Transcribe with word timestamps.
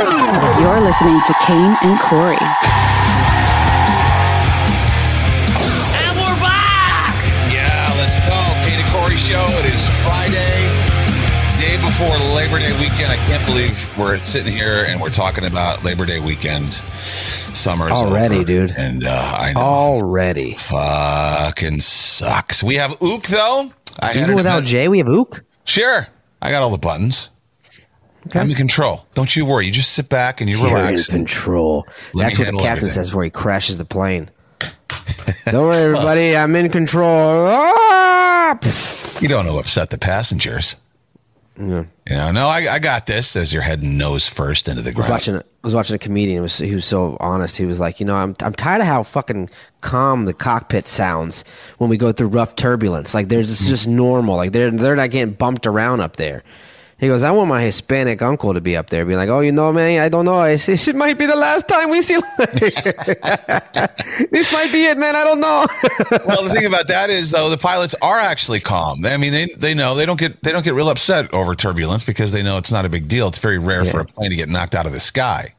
You're 0.00 0.80
listening 0.82 1.18
to 1.26 1.34
Kane 1.46 1.74
and 1.82 1.98
Corey. 2.00 2.36
And 5.96 6.12
we're 6.18 6.38
back! 6.44 7.14
Yeah, 7.50 7.94
let's 7.96 8.14
go. 8.28 8.36
Kane 8.66 8.78
and 8.78 8.92
Corey 8.92 9.16
show. 9.16 9.42
It 9.60 9.72
is 9.72 9.88
Friday, 10.04 10.68
day 11.58 11.80
before 11.80 12.14
Labor 12.36 12.58
Day 12.58 12.72
weekend. 12.78 13.10
I 13.10 13.16
can't 13.26 13.46
believe 13.46 13.98
we're 13.98 14.18
sitting 14.18 14.52
here 14.52 14.84
and 14.86 15.00
we're 15.00 15.08
talking 15.08 15.46
about 15.46 15.82
Labor 15.82 16.04
Day 16.04 16.20
weekend. 16.20 16.74
Summer's 16.74 17.90
Already, 17.92 18.36
over. 18.36 18.44
dude. 18.44 18.74
And 18.76 19.02
uh, 19.06 19.34
I 19.38 19.54
know. 19.54 19.60
Already. 19.62 20.56
Fucking 20.56 21.80
sucks. 21.80 22.62
We 22.62 22.74
have 22.74 22.94
Ook 23.00 23.22
though. 23.28 23.70
I 24.00 24.08
had 24.12 24.24
Even 24.24 24.34
without 24.34 24.56
event- 24.58 24.66
Jay, 24.68 24.88
we 24.88 24.98
have 24.98 25.08
Ook. 25.08 25.42
Sure. 25.64 26.06
I 26.42 26.50
got 26.50 26.62
all 26.62 26.68
the 26.70 26.76
buttons. 26.76 27.30
I'm 28.34 28.50
in 28.50 28.56
control. 28.56 29.06
Don't 29.14 29.34
you 29.36 29.44
worry. 29.46 29.66
You 29.66 29.72
just 29.72 29.92
sit 29.92 30.08
back 30.08 30.40
and 30.40 30.48
you 30.50 30.58
You're 30.58 30.68
in 30.68 30.74
relax. 30.74 31.06
control. 31.06 31.86
That's 32.14 32.38
what 32.38 32.46
the 32.46 32.52
captain 32.52 32.66
everything. 32.66 32.90
says 32.90 33.08
before 33.08 33.24
he 33.24 33.30
crashes 33.30 33.78
the 33.78 33.84
plane. 33.84 34.30
Don't 35.46 35.68
worry, 35.68 35.82
everybody. 35.82 36.36
I'm 36.36 36.54
in 36.56 36.70
control. 36.70 37.48
Ah! 37.50 38.58
You 39.20 39.28
don't 39.28 39.44
know 39.46 39.54
what 39.54 39.64
upset 39.64 39.90
the 39.90 39.98
passengers. 39.98 40.76
You 41.58 41.86
know, 42.10 42.30
no, 42.32 42.48
I, 42.48 42.66
I 42.70 42.78
got 42.78 43.06
this 43.06 43.34
as 43.34 43.50
you're 43.50 43.62
heading 43.62 43.96
nose 43.96 44.28
first 44.28 44.68
into 44.68 44.82
the 44.82 44.90
I 44.90 44.92
was 44.92 44.96
ground. 44.96 45.10
watching. 45.10 45.36
I 45.36 45.42
was 45.62 45.74
watching 45.74 45.96
a 45.96 45.98
comedian. 45.98 46.42
Was, 46.42 46.58
he 46.58 46.74
was 46.74 46.84
so 46.84 47.16
honest. 47.18 47.56
He 47.56 47.64
was 47.64 47.80
like, 47.80 47.98
you 47.98 48.04
know, 48.04 48.14
I'm 48.14 48.36
I'm 48.40 48.52
tired 48.52 48.82
of 48.82 48.86
how 48.86 49.02
fucking 49.02 49.48
calm 49.80 50.26
the 50.26 50.34
cockpit 50.34 50.86
sounds 50.86 51.44
when 51.78 51.88
we 51.88 51.96
go 51.96 52.12
through 52.12 52.28
rough 52.28 52.56
turbulence. 52.56 53.14
Like 53.14 53.28
there's 53.28 53.50
it's 53.50 53.66
just 53.68 53.88
normal. 53.88 54.36
Like 54.36 54.52
they're 54.52 54.70
they're 54.70 54.96
not 54.96 55.10
getting 55.10 55.32
bumped 55.34 55.66
around 55.66 56.00
up 56.00 56.16
there. 56.16 56.44
He 56.98 57.08
goes, 57.08 57.22
I 57.22 57.30
want 57.30 57.50
my 57.50 57.60
Hispanic 57.60 58.22
uncle 58.22 58.54
to 58.54 58.60
be 58.62 58.74
up 58.74 58.88
there, 58.88 59.04
be 59.04 59.16
like, 59.16 59.28
"Oh, 59.28 59.40
you 59.40 59.52
know, 59.52 59.70
man, 59.70 60.00
I 60.00 60.08
don't 60.08 60.24
know. 60.24 60.42
It's, 60.44 60.66
it 60.66 60.96
might 60.96 61.18
be 61.18 61.26
the 61.26 61.36
last 61.36 61.68
time 61.68 61.90
we 61.90 62.00
see. 62.00 62.14
this 64.30 64.50
might 64.50 64.72
be 64.72 64.86
it, 64.86 64.96
man. 64.96 65.14
I 65.14 65.22
don't 65.22 65.40
know." 65.40 65.66
well, 66.26 66.42
the 66.42 66.50
thing 66.54 66.64
about 66.64 66.88
that 66.88 67.10
is 67.10 67.32
though 67.32 67.50
the 67.50 67.58
pilots 67.58 67.94
are 68.00 68.18
actually 68.18 68.60
calm. 68.60 69.04
I 69.04 69.18
mean, 69.18 69.32
they 69.32 69.46
they 69.58 69.74
know 69.74 69.94
they 69.94 70.06
don't 70.06 70.18
get 70.18 70.42
they 70.42 70.52
don't 70.52 70.64
get 70.64 70.72
real 70.72 70.88
upset 70.88 71.32
over 71.34 71.54
turbulence 71.54 72.02
because 72.02 72.32
they 72.32 72.42
know 72.42 72.56
it's 72.56 72.72
not 72.72 72.86
a 72.86 72.88
big 72.88 73.08
deal. 73.08 73.28
It's 73.28 73.38
very 73.38 73.58
rare 73.58 73.84
for 73.84 74.00
a 74.00 74.06
plane 74.06 74.30
to 74.30 74.36
get 74.36 74.48
knocked 74.48 74.74
out 74.74 74.86
of 74.86 74.92
the 74.92 75.00
sky. 75.00 75.54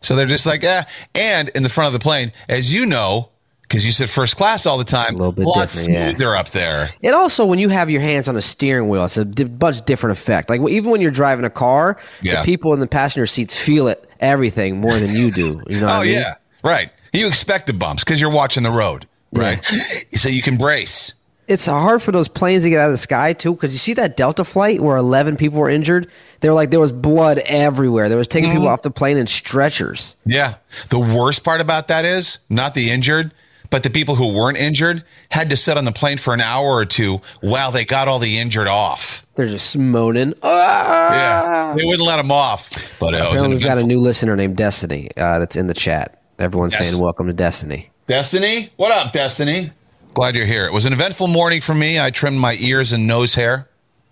So 0.00 0.16
they're 0.16 0.26
just 0.26 0.46
like, 0.46 0.64
eh. 0.64 0.84
And 1.14 1.50
in 1.50 1.64
the 1.64 1.68
front 1.68 1.88
of 1.88 1.92
the 1.92 2.02
plane, 2.02 2.32
as 2.48 2.72
you 2.72 2.86
know, 2.86 3.28
because 3.68 3.84
you 3.84 3.92
sit 3.92 4.08
first 4.08 4.36
class 4.36 4.64
all 4.66 4.78
the 4.78 4.84
time, 4.84 5.14
A 5.14 5.18
little 5.18 5.32
bit 5.32 5.44
lot 5.46 5.68
different, 5.68 5.90
yeah. 5.92 6.00
smoother 6.10 6.34
up 6.34 6.48
there. 6.50 6.88
It 7.02 7.12
also, 7.12 7.44
when 7.44 7.58
you 7.58 7.68
have 7.68 7.90
your 7.90 8.00
hands 8.00 8.26
on 8.28 8.36
a 8.36 8.42
steering 8.42 8.88
wheel, 8.88 9.04
it's 9.04 9.16
a 9.18 9.24
di- 9.26 9.44
much 9.60 9.84
different 9.84 10.18
effect. 10.18 10.48
Like 10.50 10.60
even 10.70 10.90
when 10.90 11.00
you're 11.02 11.10
driving 11.10 11.44
a 11.44 11.50
car, 11.50 11.98
Yeah. 12.22 12.40
the 12.40 12.44
people 12.46 12.72
in 12.72 12.80
the 12.80 12.86
passenger 12.86 13.26
seats 13.26 13.56
feel 13.56 13.86
it 13.88 14.08
everything 14.20 14.80
more 14.80 14.98
than 14.98 15.14
you 15.14 15.30
do. 15.30 15.60
You 15.68 15.80
know? 15.80 15.86
Oh 15.86 15.90
I 16.00 16.04
mean? 16.04 16.14
yeah, 16.14 16.34
right. 16.64 16.90
You 17.12 17.26
expect 17.28 17.66
the 17.66 17.72
bumps 17.74 18.04
because 18.04 18.20
you're 18.20 18.30
watching 18.32 18.62
the 18.62 18.70
road, 18.70 19.06
right? 19.32 19.64
so 20.12 20.28
you 20.28 20.42
can 20.42 20.56
brace. 20.56 21.12
It's 21.46 21.64
hard 21.64 22.02
for 22.02 22.12
those 22.12 22.28
planes 22.28 22.62
to 22.64 22.70
get 22.70 22.78
out 22.78 22.86
of 22.86 22.92
the 22.92 22.98
sky 22.98 23.32
too, 23.32 23.52
because 23.54 23.72
you 23.72 23.78
see 23.78 23.94
that 23.94 24.16
Delta 24.18 24.44
flight 24.44 24.80
where 24.80 24.98
11 24.98 25.36
people 25.38 25.58
were 25.60 25.70
injured. 25.70 26.06
They 26.40 26.48
were 26.50 26.54
like 26.54 26.70
there 26.70 26.78
was 26.80 26.92
blood 26.92 27.38
everywhere. 27.46 28.08
They 28.10 28.16
was 28.16 28.28
taking 28.28 28.50
Mm-hmm. 28.50 28.58
people 28.58 28.68
off 28.68 28.82
the 28.82 28.90
plane 28.90 29.16
in 29.16 29.26
stretchers. 29.26 30.16
Yeah. 30.26 30.54
The 30.90 30.98
worst 30.98 31.44
part 31.44 31.60
about 31.62 31.88
that 31.88 32.04
is 32.04 32.38
not 32.50 32.74
the 32.74 32.90
injured, 32.90 33.32
but 33.70 33.82
the 33.82 33.90
people 33.90 34.14
who 34.14 34.34
weren't 34.36 34.58
injured 34.58 35.04
had 35.30 35.50
to 35.50 35.56
sit 35.56 35.76
on 35.76 35.84
the 35.84 35.92
plane 35.92 36.18
for 36.18 36.32
an 36.34 36.40
hour 36.40 36.68
or 36.68 36.84
two 36.84 37.20
while 37.40 37.70
they 37.70 37.84
got 37.84 38.08
all 38.08 38.18
the 38.18 38.38
injured 38.38 38.66
off. 38.68 39.26
They're 39.34 39.46
just 39.46 39.76
moaning. 39.76 40.34
Ah! 40.42 41.12
Yeah. 41.12 41.74
They 41.76 41.84
wouldn't 41.84 42.06
let 42.06 42.16
them 42.16 42.32
off. 42.32 42.70
But 42.98 43.14
uh, 43.14 43.18
Apparently, 43.28 43.48
we've 43.54 43.62
got 43.62 43.78
a 43.78 43.84
new 43.86 43.98
listener 44.00 44.34
named 44.36 44.56
Destiny 44.56 45.10
uh, 45.16 45.38
that's 45.38 45.56
in 45.56 45.66
the 45.66 45.74
chat. 45.74 46.22
Everyone's 46.38 46.76
saying 46.76 47.00
welcome 47.00 47.26
to 47.26 47.32
Destiny. 47.32 47.90
Destiny. 48.06 48.70
What 48.76 48.90
up, 48.92 49.12
Destiny? 49.12 49.70
Glad 50.14 50.34
you're 50.34 50.46
here. 50.46 50.64
It 50.66 50.72
was 50.72 50.86
an 50.86 50.92
eventful 50.92 51.28
morning 51.28 51.60
for 51.60 51.74
me. 51.74 52.00
I 52.00 52.10
trimmed 52.10 52.38
my 52.38 52.56
ears 52.60 52.92
and 52.92 53.06
nose 53.06 53.34
hair. 53.34 53.68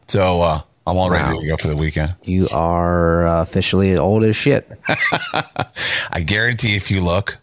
So 0.07 0.43
uh, 0.43 0.61
I'm 0.87 0.97
all 0.97 1.11
ready 1.11 1.25
Wow. 1.35 1.41
to 1.41 1.47
go 1.49 1.57
for 1.57 1.69
the 1.69 1.77
weekend. 1.77 2.15
You 2.23 2.47
are 2.53 3.27
uh, 3.27 3.43
officially 3.43 3.97
old 3.97 4.23
as 4.23 4.37
shit. 4.37 4.71
I 6.11 6.23
guarantee 6.25 6.77
if 6.77 6.91
you 6.91 7.01
look, 7.03 7.39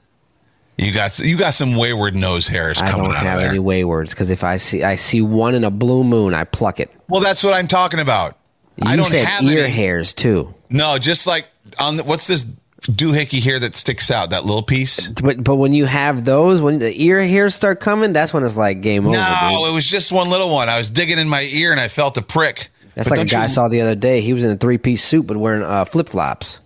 you 0.83 0.93
got 0.93 1.17
you 1.19 1.37
got 1.37 1.53
some 1.53 1.75
wayward 1.75 2.15
nose 2.15 2.47
hairs 2.47 2.81
coming 2.81 3.07
out. 3.07 3.11
I 3.11 3.23
don't 3.23 3.25
have 3.25 3.39
any 3.39 3.59
waywards 3.59 4.11
because 4.11 4.29
if 4.29 4.43
I 4.43 4.57
see 4.57 4.83
I 4.83 4.95
see 4.95 5.21
one 5.21 5.55
in 5.55 5.63
a 5.63 5.71
blue 5.71 6.03
moon, 6.03 6.33
I 6.33 6.43
pluck 6.43 6.79
it. 6.79 6.91
Well, 7.09 7.21
that's 7.21 7.43
what 7.43 7.53
I'm 7.53 7.67
talking 7.67 7.99
about. 7.99 8.37
You 8.77 8.91
I 8.91 8.95
don't 8.95 9.05
said 9.05 9.25
have 9.25 9.43
ear 9.43 9.65
any. 9.65 9.71
hairs 9.73 10.13
too, 10.13 10.53
No, 10.69 10.97
just 10.97 11.27
like 11.27 11.45
on 11.79 11.97
the, 11.97 12.03
what's 12.03 12.25
this 12.27 12.43
doohickey 12.81 13.39
here 13.39 13.59
that 13.59 13.75
sticks 13.75 14.09
out? 14.11 14.31
That 14.31 14.45
little 14.45 14.63
piece? 14.63 15.07
but 15.09 15.43
but 15.43 15.55
when 15.57 15.73
you 15.73 15.85
have 15.85 16.25
those, 16.25 16.59
when 16.61 16.79
the 16.79 16.93
ear 17.03 17.23
hairs 17.23 17.53
start 17.55 17.79
coming, 17.79 18.13
that's 18.13 18.33
when 18.33 18.43
it's 18.43 18.57
like 18.57 18.81
game 18.81 19.05
over. 19.05 19.15
No, 19.15 19.49
dude. 19.59 19.71
it 19.71 19.75
was 19.75 19.85
just 19.87 20.11
one 20.11 20.29
little 20.29 20.49
one. 20.51 20.69
I 20.69 20.77
was 20.77 20.89
digging 20.89 21.19
in 21.19 21.29
my 21.29 21.43
ear 21.43 21.71
and 21.71 21.79
I 21.79 21.87
felt 21.87 22.17
a 22.17 22.21
prick. 22.21 22.69
That's 22.95 23.09
But 23.09 23.17
like 23.19 23.27
a 23.27 23.29
guy 23.29 23.43
I 23.43 23.47
saw 23.47 23.67
the 23.69 23.81
other 23.81 23.95
day. 23.95 24.21
He 24.21 24.33
was 24.33 24.43
in 24.43 24.51
a 24.51 24.55
three 24.55 24.77
piece 24.77 25.03
suit 25.03 25.25
but 25.27 25.37
wearing 25.37 25.63
uh, 25.63 25.85
flip 25.85 26.09
flops. 26.09 26.59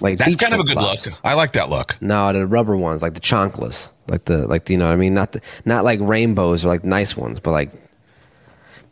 Like 0.00 0.18
That's 0.18 0.36
kind 0.36 0.54
of 0.54 0.60
a 0.60 0.64
good 0.64 0.76
look. 0.76 1.00
I 1.24 1.34
like 1.34 1.52
that 1.52 1.68
look. 1.68 2.00
No, 2.00 2.32
the 2.32 2.46
rubber 2.46 2.76
ones, 2.76 3.02
like 3.02 3.14
the 3.14 3.20
chanclas, 3.20 3.90
like 4.08 4.24
the 4.24 4.46
like 4.46 4.68
you 4.70 4.76
know 4.76 4.86
what 4.86 4.92
I 4.92 4.96
mean. 4.96 5.14
Not 5.14 5.32
the 5.32 5.40
not 5.64 5.84
like 5.84 6.00
rainbows 6.00 6.64
or 6.64 6.68
like 6.68 6.84
nice 6.84 7.16
ones, 7.16 7.40
but 7.40 7.52
like. 7.52 7.72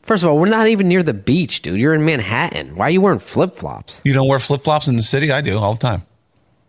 First 0.02 0.24
of 0.24 0.30
all, 0.30 0.38
we're 0.38 0.48
not 0.48 0.68
even 0.68 0.88
near 0.88 1.02
the 1.02 1.12
beach, 1.12 1.60
dude. 1.60 1.78
You're 1.78 1.92
in 1.92 2.02
Manhattan. 2.02 2.76
Why 2.76 2.86
are 2.86 2.90
you 2.90 3.02
wearing 3.02 3.18
flip 3.18 3.54
flops? 3.54 4.00
You 4.06 4.14
don't 4.14 4.26
wear 4.26 4.38
flip 4.38 4.62
flops 4.62 4.88
in 4.88 4.96
the 4.96 5.02
city? 5.02 5.30
I 5.30 5.42
do 5.42 5.58
all 5.58 5.74
the 5.74 5.80
time. 5.80 6.02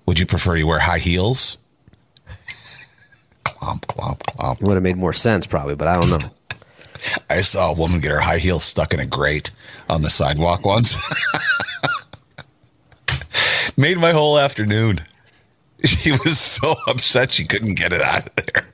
Would 0.08 0.20
you 0.20 0.26
prefer 0.26 0.58
you 0.58 0.68
wear 0.68 0.80
high 0.80 0.98
heels? 0.98 1.58
clomp, 3.46 3.86
clomp, 3.86 4.20
clomp. 4.24 4.62
Would 4.62 4.74
have 4.74 4.84
made 4.84 4.98
more 4.98 5.14
sense, 5.14 5.46
probably, 5.46 5.76
but 5.76 5.88
I 5.88 6.02
don't 6.02 6.10
know. 6.10 6.30
I 7.30 7.40
saw 7.40 7.72
a 7.72 7.76
woman 7.76 8.02
get 8.02 8.12
her 8.12 8.20
high 8.20 8.40
heels 8.40 8.66
stuck 8.66 8.94
in 8.94 9.00
a 9.00 9.06
grate 9.06 9.52
on 9.88 10.02
the 10.02 10.10
sidewalk 10.10 10.66
once. 10.66 10.98
Made 13.80 13.98
my 13.98 14.12
whole 14.12 14.38
afternoon. 14.38 15.00
She 15.86 16.12
was 16.12 16.38
so 16.38 16.76
upset 16.90 17.32
she 17.32 17.46
couldn't 17.46 17.78
get 17.78 17.94
it 17.94 18.02
out 18.02 18.28
of 18.28 18.36
there. 18.36 18.66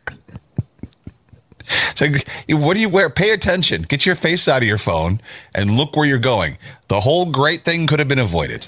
So, 1.93 2.07
what 2.49 2.73
do 2.73 2.79
you 2.81 2.89
wear? 2.89 3.11
Pay 3.11 3.29
attention. 3.29 3.83
Get 3.83 4.07
your 4.07 4.15
face 4.15 4.47
out 4.47 4.63
of 4.63 4.67
your 4.67 4.79
phone 4.79 5.21
and 5.53 5.69
look 5.77 5.95
where 5.95 6.07
you're 6.07 6.17
going. 6.17 6.57
The 6.87 6.99
whole 6.99 7.27
great 7.27 7.63
thing 7.63 7.85
could 7.85 7.99
have 7.99 8.07
been 8.07 8.17
avoided. 8.17 8.67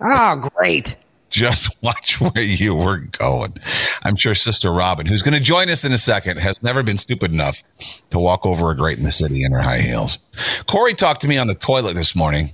Oh, 0.00 0.50
great. 0.56 0.96
Just 1.30 1.80
watch 1.82 2.20
where 2.20 2.42
you 2.42 2.74
were 2.74 2.98
going. 2.98 3.54
I'm 4.02 4.16
sure 4.16 4.34
Sister 4.34 4.72
Robyn, 4.72 5.06
who's 5.06 5.22
going 5.22 5.38
to 5.38 5.40
join 5.40 5.68
us 5.68 5.84
in 5.84 5.92
a 5.92 5.98
second, 5.98 6.40
has 6.40 6.64
never 6.64 6.82
been 6.82 6.98
stupid 6.98 7.32
enough 7.32 7.62
to 8.10 8.18
walk 8.18 8.44
over 8.44 8.72
a 8.72 8.76
grate 8.76 8.98
in 8.98 9.04
the 9.04 9.12
city 9.12 9.44
in 9.44 9.52
her 9.52 9.62
high 9.62 9.82
heels. 9.82 10.18
Corey 10.66 10.94
talked 10.94 11.20
to 11.20 11.28
me 11.28 11.38
on 11.38 11.46
the 11.46 11.54
toilet 11.54 11.94
this 11.94 12.16
morning. 12.16 12.50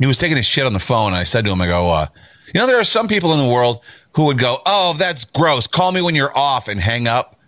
He 0.00 0.08
was 0.08 0.18
taking 0.18 0.36
his 0.36 0.46
shit 0.46 0.66
on 0.66 0.72
the 0.72 0.80
phone. 0.80 1.12
I 1.12 1.22
said 1.22 1.44
to 1.44 1.52
him, 1.52 1.60
I 1.60 1.68
go, 1.68 1.88
uh, 1.88 2.06
you 2.46 2.60
know, 2.60 2.66
there 2.66 2.78
are 2.78 2.84
some 2.84 3.08
people 3.08 3.32
in 3.32 3.38
the 3.38 3.52
world 3.52 3.82
who 4.14 4.26
would 4.26 4.38
go, 4.38 4.58
oh, 4.66 4.94
that's 4.98 5.24
gross. 5.24 5.66
Call 5.66 5.92
me 5.92 6.02
when 6.02 6.14
you're 6.14 6.36
off 6.36 6.68
and 6.68 6.80
hang 6.80 7.06
up. 7.06 7.38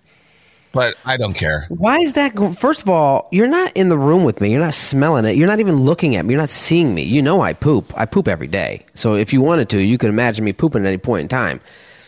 But 0.72 0.96
I 1.04 1.16
don't 1.16 1.34
care. 1.34 1.66
Why 1.68 1.98
is 1.98 2.14
that? 2.14 2.32
First 2.56 2.82
of 2.82 2.88
all, 2.88 3.28
you're 3.30 3.46
not 3.46 3.70
in 3.76 3.90
the 3.90 3.98
room 3.98 4.24
with 4.24 4.40
me. 4.40 4.50
You're 4.50 4.60
not 4.60 4.74
smelling 4.74 5.24
it. 5.24 5.36
You're 5.36 5.46
not 5.46 5.60
even 5.60 5.76
looking 5.76 6.16
at 6.16 6.24
me. 6.24 6.34
You're 6.34 6.40
not 6.40 6.50
seeing 6.50 6.94
me. 6.96 7.02
You 7.02 7.22
know 7.22 7.40
I 7.42 7.52
poop. 7.52 7.92
I 7.96 8.06
poop 8.06 8.26
every 8.26 8.48
day. 8.48 8.84
So 8.94 9.14
if 9.14 9.32
you 9.32 9.40
wanted 9.40 9.68
to, 9.68 9.80
you 9.80 9.98
could 9.98 10.10
imagine 10.10 10.44
me 10.44 10.52
pooping 10.52 10.82
at 10.82 10.88
any 10.88 10.98
point 10.98 11.22
in 11.22 11.28
time. 11.28 11.60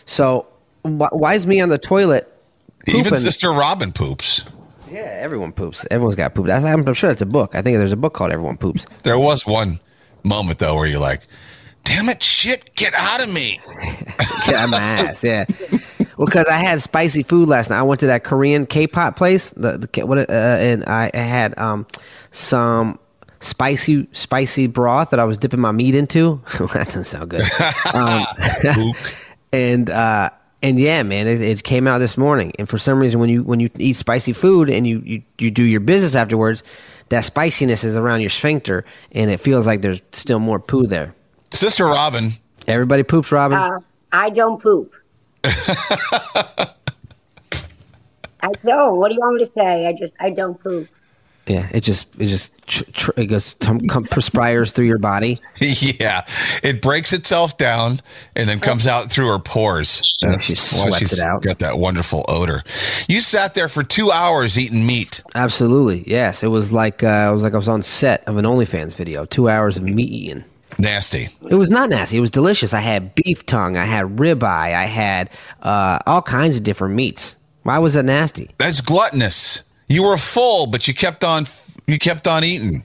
So 0.05 0.49
wh- 0.83 1.13
why 1.13 1.35
is 1.35 1.47
me 1.47 1.61
on 1.61 1.69
the 1.69 1.79
toilet? 1.79 2.33
Even? 2.89 3.15
Sister 3.15 3.53
Robyn 3.53 3.93
poops. 3.93 4.49
Yeah, 4.91 5.17
everyone 5.21 5.53
poops. 5.53 5.87
Everyone's 5.91 6.17
got 6.17 6.35
poop. 6.35 6.49
I'm, 6.49 6.65
I'm 6.65 6.95
sure 6.95 7.09
that's 7.11 7.23
a 7.23 7.27
book. 7.27 7.55
I 7.55 7.63
think 7.63 7.79
there's 7.79 7.93
a 7.93 7.97
book 7.97 8.15
called 8.15 8.33
Everyone 8.33 8.57
Poops. 8.57 8.87
There 9.03 9.19
was 9.19 9.47
one 9.47 9.81
moment, 10.23 10.59
though, 10.59 10.77
where 10.77 10.87
you're 10.87 11.01
like, 11.01 11.23
damn 11.87 12.09
it, 12.09 12.23
shit, 12.23 12.75
get 12.75 12.93
out 12.95 13.23
of 13.23 13.33
me. 13.33 13.61
Get 14.45 14.55
out 14.55 14.69
my 14.69 14.79
ass. 14.79 15.25
Yeah. 15.25 15.45
Well, 16.17 16.27
because 16.27 16.47
I 16.47 16.57
had 16.57 16.81
spicy 16.81 17.23
food 17.23 17.49
last 17.49 17.71
night. 17.71 17.79
I 17.79 17.83
went 17.83 18.01
to 18.01 18.07
that 18.07 18.23
Korean 18.25 18.65
K-pop 18.65 19.17
place. 19.17 19.51
The, 19.51 19.79
the 19.79 20.07
what? 20.07 20.19
Uh, 20.19 20.33
and 20.33 20.85
I, 20.85 21.11
I 21.13 21.19
had 21.19 21.59
um 21.59 21.87
some 22.31 22.99
spicy 23.41 24.09
spicy 24.13 24.67
broth 24.67 25.11
that 25.11 25.21
I 25.21 25.25
was 25.25 25.37
dipping 25.37 25.61
my 25.61 25.73
meat 25.73 25.95
into. 25.95 26.41
that 26.73 26.87
doesn't 26.87 27.05
sound 27.05 27.31
good. 27.31 27.43
Um, 27.93 28.25
and 29.53 29.91
uh, 29.91 30.31
and 30.63 30.79
yeah, 30.79 31.03
man, 31.03 31.27
it, 31.27 31.41
it 31.41 31.63
came 31.65 31.87
out 31.87 31.99
this 31.99 32.17
morning. 32.17 32.53
And 32.59 32.69
for 32.69 32.79
some 32.79 33.01
reason, 33.01 33.21
when 33.21 33.29
you 33.29 33.43
when 33.43 33.61
you 33.61 33.69
eat 33.79 33.97
spicy 33.97 34.33
food 34.33 34.71
and 34.71 34.87
you 34.87 35.03
you, 35.05 35.23
you 35.39 35.51
do 35.51 35.65
your 35.65 35.81
business 35.81 36.15
afterwards, 36.15 36.63
that 37.11 37.25
spiciness 37.25 37.85
is 37.85 37.97
around 37.97 38.21
your 38.21 38.31
sphincter, 38.31 38.85
and 39.13 39.31
it 39.31 39.39
feels 39.39 39.67
like 39.67 39.83
there's 39.83 40.01
still 40.13 40.39
more 40.39 40.61
poo 40.61 40.87
there. 40.87 41.15
Sister 41.53 41.85
Robyn, 41.85 42.33
Everybody 42.67 43.03
poops, 43.03 43.31
Robyn. 43.31 43.59
Uh, 43.59 43.81
I 44.13 44.31
don't 44.31 44.61
poop. 44.61 44.93
I 45.45 46.67
don't. 48.63 48.97
What 48.99 49.09
do 49.09 49.15
you 49.15 49.21
want 49.21 49.37
me 49.37 49.45
to 49.45 49.51
say? 49.51 49.87
I 49.87 49.93
just 49.93 50.15
I 50.21 50.31
don't 50.31 50.61
poop. 50.63 50.89
Yeah, 51.47 51.69
it 51.71 51.83
just 51.83 52.21
it 52.21 52.27
just 52.27 52.53
tr- 52.67 52.91
tr- 52.93 53.11
it 53.17 53.27
goes 53.27 53.55
tum- 53.55 53.87
com- 53.87 54.05
perspires 54.05 54.73
through 54.73 54.87
your 54.87 54.99
body. 54.99 55.41
yeah, 55.61 56.27
it 56.65 56.83
breaks 56.83 57.13
itself 57.13 57.57
down 57.57 58.01
and 58.35 58.49
then 58.49 58.59
comes 58.59 58.89
out 58.89 59.11
through 59.13 59.29
her 59.29 59.39
pores. 59.39 60.03
Yeah, 60.23 60.39
she 60.39 60.55
why 60.55 60.57
sweats 60.57 60.99
she's 60.99 61.13
it 61.13 61.21
out. 61.21 61.43
Got 61.43 61.61
that 61.61 61.79
wonderful 61.79 62.25
odor. 62.29 62.65
You 63.09 63.21
sat 63.21 63.55
there 63.55 63.69
for 63.69 63.85
two 63.85 64.11
hours 64.11 64.59
eating 64.59 64.85
meat. 64.87 65.23
Absolutely, 65.37 66.03
yes. 66.09 66.43
It 66.43 66.49
was 66.49 66.73
like 66.73 67.05
uh, 67.05 67.29
it 67.31 67.35
was 67.35 67.45
like 67.45 67.55
I 67.55 67.59
was 67.59 67.69
on 67.69 67.83
set 67.83 68.27
of 68.27 68.37
an 68.39 68.45
OnlyFans 68.45 68.95
video. 68.95 69.25
Two 69.25 69.49
hours 69.49 69.77
of 69.77 69.85
meat 69.85 70.11
eating. 70.11 70.45
Nasty. 70.79 71.29
It 71.49 71.55
was 71.55 71.71
not 71.71 71.91
nasty. 71.91 72.19
It 72.19 72.21
was 72.21 72.31
delicious. 72.31 72.75
I 72.75 72.81
had 72.81 73.15
beef 73.15 73.47
tongue. 73.47 73.77
I 73.77 73.85
had 73.85 74.17
ribeye. 74.17 74.45
I 74.75 74.85
had 74.85 75.31
uh, 75.63 75.99
all 76.07 76.23
kinds 76.23 76.57
of 76.57 76.63
different 76.63 76.95
meats. 76.95 77.39
Why 77.63 77.79
was 77.79 77.95
that 77.95 78.05
nasty? 78.05 78.51
That's 78.59 78.81
gluttonous. 78.81 79.63
You 79.89 80.05
were 80.05 80.17
full, 80.17 80.67
but 80.67 80.87
you 80.87 80.95
kept 80.95 81.25
on. 81.25 81.47
You 81.87 81.99
kept 81.99 82.27
on 82.27 82.45
eating. 82.45 82.85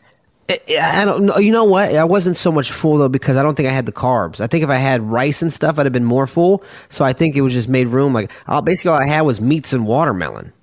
I 0.50 1.06
don't 1.06 1.26
know. 1.26 1.38
You 1.38 1.52
know 1.52 1.64
what? 1.64 1.94
I 1.96 2.04
wasn't 2.04 2.36
so 2.36 2.52
much 2.52 2.72
full 2.72 2.98
though 2.98 3.10
because 3.10 3.38
I 3.38 3.44
don't 3.44 3.56
think 3.56 3.70
I 3.70 3.72
had 3.72 3.86
the 3.86 3.92
carbs. 3.92 4.42
I 4.42 4.48
think 4.48 4.64
if 4.64 4.70
I 4.70 4.76
had 4.76 5.02
rice 5.02 5.42
and 5.42 5.52
stuff, 5.52 5.80
I'd 5.80 5.86
have 5.86 5.94
been 5.94 6.04
more 6.04 6.28
full. 6.28 6.64
So 6.90 7.06
I 7.06 7.14
think 7.14 7.36
it 7.36 7.42
was 7.42 7.54
just 7.54 7.70
made 7.70 7.88
room. 7.88 8.14
Like 8.14 8.32
uh, 8.48 8.62
basically, 8.62 8.92
all 8.92 9.02
I 9.02 9.08
had 9.08 9.22
was 9.22 9.40
meats 9.40 9.74
and 9.74 9.86
watermelon. 9.88 10.54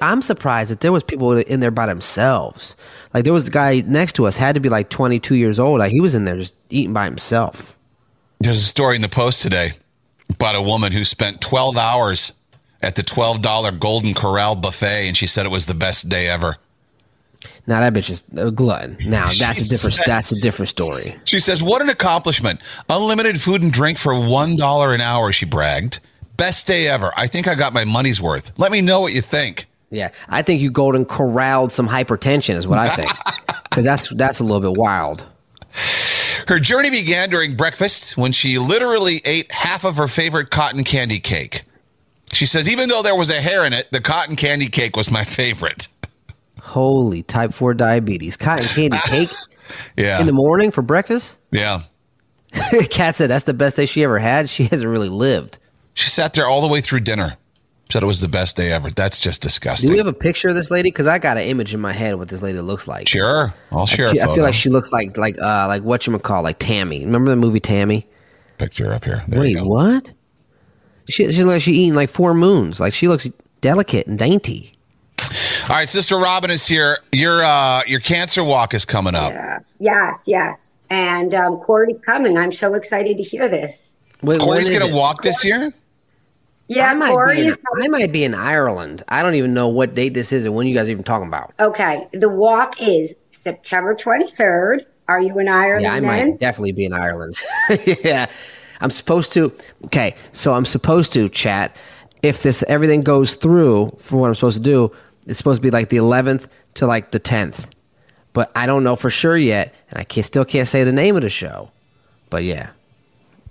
I'm 0.00 0.20
surprised 0.20 0.70
that 0.72 0.80
there 0.80 0.90
was 0.90 1.04
people 1.04 1.32
in 1.32 1.60
there 1.60 1.70
by 1.70 1.86
themselves. 1.86 2.76
Like 3.16 3.24
there 3.24 3.32
was 3.32 3.46
the 3.46 3.50
guy 3.50 3.82
next 3.86 4.12
to 4.16 4.26
us 4.26 4.36
had 4.36 4.56
to 4.56 4.60
be 4.60 4.68
like 4.68 4.90
22 4.90 5.36
years 5.36 5.58
old. 5.58 5.78
Like 5.78 5.90
he 5.90 6.02
was 6.02 6.14
in 6.14 6.26
there 6.26 6.36
just 6.36 6.54
eating 6.68 6.92
by 6.92 7.06
himself. 7.06 7.74
There's 8.40 8.58
a 8.58 8.66
story 8.66 8.94
in 8.94 9.00
the 9.00 9.08
Post 9.08 9.40
today 9.40 9.70
about 10.28 10.54
a 10.54 10.60
woman 10.60 10.92
who 10.92 11.02
spent 11.06 11.40
12 11.40 11.78
hours 11.78 12.34
at 12.82 12.94
the 12.94 13.02
$12 13.02 13.80
Golden 13.80 14.12
Corral 14.12 14.54
buffet, 14.54 15.08
and 15.08 15.16
she 15.16 15.26
said 15.26 15.46
it 15.46 15.48
was 15.50 15.64
the 15.64 15.72
best 15.72 16.10
day 16.10 16.28
ever. 16.28 16.56
Now 17.66 17.80
that 17.80 17.94
bitch 17.94 18.10
is 18.10 18.22
a 18.36 18.50
glutton. 18.50 18.98
Now 19.06 19.24
that's 19.38 19.64
a 19.64 19.68
different. 19.70 19.94
said- 19.94 20.04
That's 20.06 20.32
a 20.32 20.38
different 20.42 20.68
story. 20.68 21.16
She 21.24 21.40
says, 21.40 21.62
What 21.62 21.80
an 21.80 21.88
accomplishment. 21.88 22.60
Unlimited 22.90 23.40
food 23.40 23.62
and 23.62 23.72
drink 23.72 23.96
for 23.96 24.12
$1 24.12 24.94
an 24.94 25.00
hour, 25.00 25.32
she 25.32 25.46
bragged. 25.46 26.00
Best 26.36 26.66
day 26.66 26.86
ever. 26.86 27.12
I 27.16 27.28
think 27.28 27.48
I 27.48 27.54
got 27.54 27.72
my 27.72 27.86
money's 27.86 28.20
worth. 28.20 28.52
Let 28.58 28.72
me 28.72 28.82
know 28.82 29.00
what 29.00 29.14
you 29.14 29.22
think. 29.22 29.64
Yeah, 29.90 30.10
I 30.28 30.42
think 30.42 30.60
you 30.60 30.70
golden 30.70 31.04
corralled 31.04 31.72
some 31.72 31.88
hypertension, 31.88 32.56
is 32.56 32.66
what 32.66 32.78
I 32.78 32.88
think. 32.88 33.10
Because 33.76 33.84
that's 33.84 34.08
that's 34.08 34.40
a 34.40 34.42
little 34.44 34.60
bit 34.72 34.78
wild. 34.80 35.26
Her 36.48 36.58
journey 36.58 36.88
began 36.88 37.28
during 37.28 37.54
breakfast 37.56 38.16
when 38.16 38.32
she 38.32 38.56
literally 38.58 39.20
ate 39.26 39.52
half 39.52 39.84
of 39.84 39.96
her 39.98 40.08
favorite 40.08 40.48
cotton 40.50 40.82
candy 40.82 41.20
cake. 41.20 41.64
She 42.32 42.46
says, 42.46 42.70
even 42.70 42.88
though 42.88 43.02
there 43.02 43.14
was 43.14 43.28
a 43.28 43.34
hair 43.40 43.66
in 43.66 43.74
it, 43.74 43.88
the 43.92 44.00
cotton 44.00 44.34
candy 44.34 44.68
cake 44.68 44.96
was 44.96 45.10
my 45.10 45.24
favorite. 45.24 45.88
Holy 46.62 47.22
type 47.22 47.52
four 47.52 47.74
diabetes, 47.74 48.36
cotton 48.38 48.64
candy 48.64 48.98
cake 49.04 49.30
Yeah. 49.98 50.20
in 50.20 50.26
the 50.26 50.32
morning 50.32 50.70
for 50.70 50.80
breakfast. 50.80 51.38
yeah. 51.50 51.82
Kat 52.90 53.14
said 53.14 53.28
that's 53.28 53.44
the 53.44 53.52
best 53.52 53.76
day 53.76 53.84
she 53.84 54.02
ever 54.04 54.18
had. 54.18 54.48
She 54.48 54.64
hasn't 54.64 54.90
really 54.90 55.10
lived. 55.10 55.58
She 55.92 56.08
sat 56.08 56.32
there 56.32 56.46
all 56.46 56.62
the 56.62 56.68
way 56.68 56.80
through 56.80 57.00
dinner. 57.00 57.36
Said 57.90 58.02
it 58.02 58.06
was 58.06 58.20
the 58.20 58.28
best 58.28 58.56
day 58.56 58.72
ever. 58.72 58.90
That's 58.90 59.20
just 59.20 59.42
disgusting. 59.42 59.86
Do 59.86 59.92
we 59.92 59.98
have 59.98 60.08
a 60.08 60.12
picture 60.12 60.48
of 60.48 60.56
this 60.56 60.72
lady? 60.72 60.88
Because 60.90 61.06
I 61.06 61.18
got 61.18 61.36
an 61.36 61.44
image 61.44 61.72
in 61.72 61.80
my 61.80 61.92
head 61.92 62.14
of 62.14 62.18
what 62.18 62.28
this 62.28 62.42
lady 62.42 62.60
looks 62.60 62.88
like. 62.88 63.06
sure. 63.06 63.54
I'll 63.70 63.86
share 63.86 64.10
feel, 64.10 64.20
a 64.20 64.24
I 64.24 64.26
photo. 64.26 64.34
feel 64.34 64.44
like 64.44 64.54
she 64.54 64.70
looks 64.70 64.92
like 64.92 65.16
like 65.16 65.40
uh 65.40 65.68
like 65.68 65.84
what 65.84 66.04
you 66.06 66.18
call 66.18 66.42
like 66.42 66.58
Tammy. 66.58 67.04
Remember 67.04 67.30
the 67.30 67.36
movie 67.36 67.60
Tammy? 67.60 68.06
Picture 68.58 68.92
up 68.92 69.04
here. 69.04 69.22
There 69.28 69.40
Wait, 69.40 69.50
you 69.50 69.58
go. 69.58 69.66
what? 69.66 70.12
She 71.08 71.30
she 71.32 71.44
like 71.44 71.62
she 71.62 71.72
eating 71.72 71.94
like 71.94 72.10
four 72.10 72.34
moons. 72.34 72.80
Like 72.80 72.92
she 72.92 73.06
looks 73.06 73.28
delicate 73.60 74.08
and 74.08 74.18
dainty. 74.18 74.72
All 75.68 75.76
right, 75.76 75.88
Sister 75.88 76.16
Robyn 76.16 76.50
is 76.50 76.66
here. 76.66 76.98
Your 77.12 77.44
uh 77.44 77.82
your 77.86 78.00
cancer 78.00 78.42
walk 78.42 78.74
is 78.74 78.84
coming 78.84 79.14
up. 79.14 79.32
Yeah. 79.32 79.58
Yes, 79.78 80.24
yes. 80.26 80.78
And 80.90 81.34
um, 81.34 81.58
Corey's 81.58 81.96
coming. 82.04 82.36
I'm 82.36 82.52
so 82.52 82.74
excited 82.74 83.16
to 83.16 83.22
hear 83.22 83.48
this. 83.48 83.94
Wait, 84.22 84.40
Corey's 84.40 84.68
gonna 84.70 84.86
it? 84.90 84.94
walk 84.94 85.22
this 85.22 85.44
year? 85.44 85.72
Yeah, 86.68 86.90
I 86.90 86.94
might, 86.94 87.08
be 87.08 87.12
Corey 87.12 87.40
in, 87.42 87.46
is. 87.46 87.58
I 87.82 87.88
might 87.88 88.12
be 88.12 88.24
in 88.24 88.34
Ireland. 88.34 89.02
I 89.08 89.22
don't 89.22 89.34
even 89.34 89.54
know 89.54 89.68
what 89.68 89.94
date 89.94 90.14
this 90.14 90.32
is 90.32 90.44
and 90.44 90.54
when 90.54 90.66
you 90.66 90.74
guys 90.74 90.88
are 90.88 90.90
even 90.90 91.04
talking 91.04 91.28
about. 91.28 91.52
Okay, 91.60 92.08
the 92.12 92.28
walk 92.28 92.80
is 92.82 93.14
September 93.30 93.94
23rd. 93.94 94.80
Are 95.08 95.20
you 95.20 95.38
in 95.38 95.48
Ireland 95.48 95.82
Yeah, 95.84 95.94
I 95.94 96.00
then? 96.00 96.30
might 96.30 96.40
definitely 96.40 96.72
be 96.72 96.84
in 96.84 96.92
Ireland. 96.92 97.36
yeah, 98.04 98.26
I'm 98.80 98.90
supposed 98.90 99.32
to. 99.34 99.52
Okay, 99.86 100.16
so 100.32 100.54
I'm 100.54 100.64
supposed 100.66 101.12
to 101.12 101.28
chat. 101.28 101.76
If 102.22 102.42
this 102.42 102.64
everything 102.64 103.02
goes 103.02 103.36
through 103.36 103.92
for 103.98 104.16
what 104.18 104.28
I'm 104.28 104.34
supposed 104.34 104.56
to 104.56 104.62
do, 104.62 104.90
it's 105.28 105.38
supposed 105.38 105.58
to 105.58 105.62
be 105.62 105.70
like 105.70 105.90
the 105.90 105.98
11th 105.98 106.48
to 106.74 106.86
like 106.86 107.12
the 107.12 107.20
10th, 107.20 107.68
but 108.32 108.50
I 108.56 108.66
don't 108.66 108.82
know 108.82 108.96
for 108.96 109.10
sure 109.10 109.36
yet, 109.36 109.72
and 109.90 110.00
I 110.00 110.04
can, 110.04 110.22
still 110.24 110.44
can't 110.44 110.66
say 110.66 110.82
the 110.84 110.92
name 110.92 111.14
of 111.16 111.22
the 111.22 111.30
show. 111.30 111.70
But 112.30 112.42
yeah, 112.44 112.70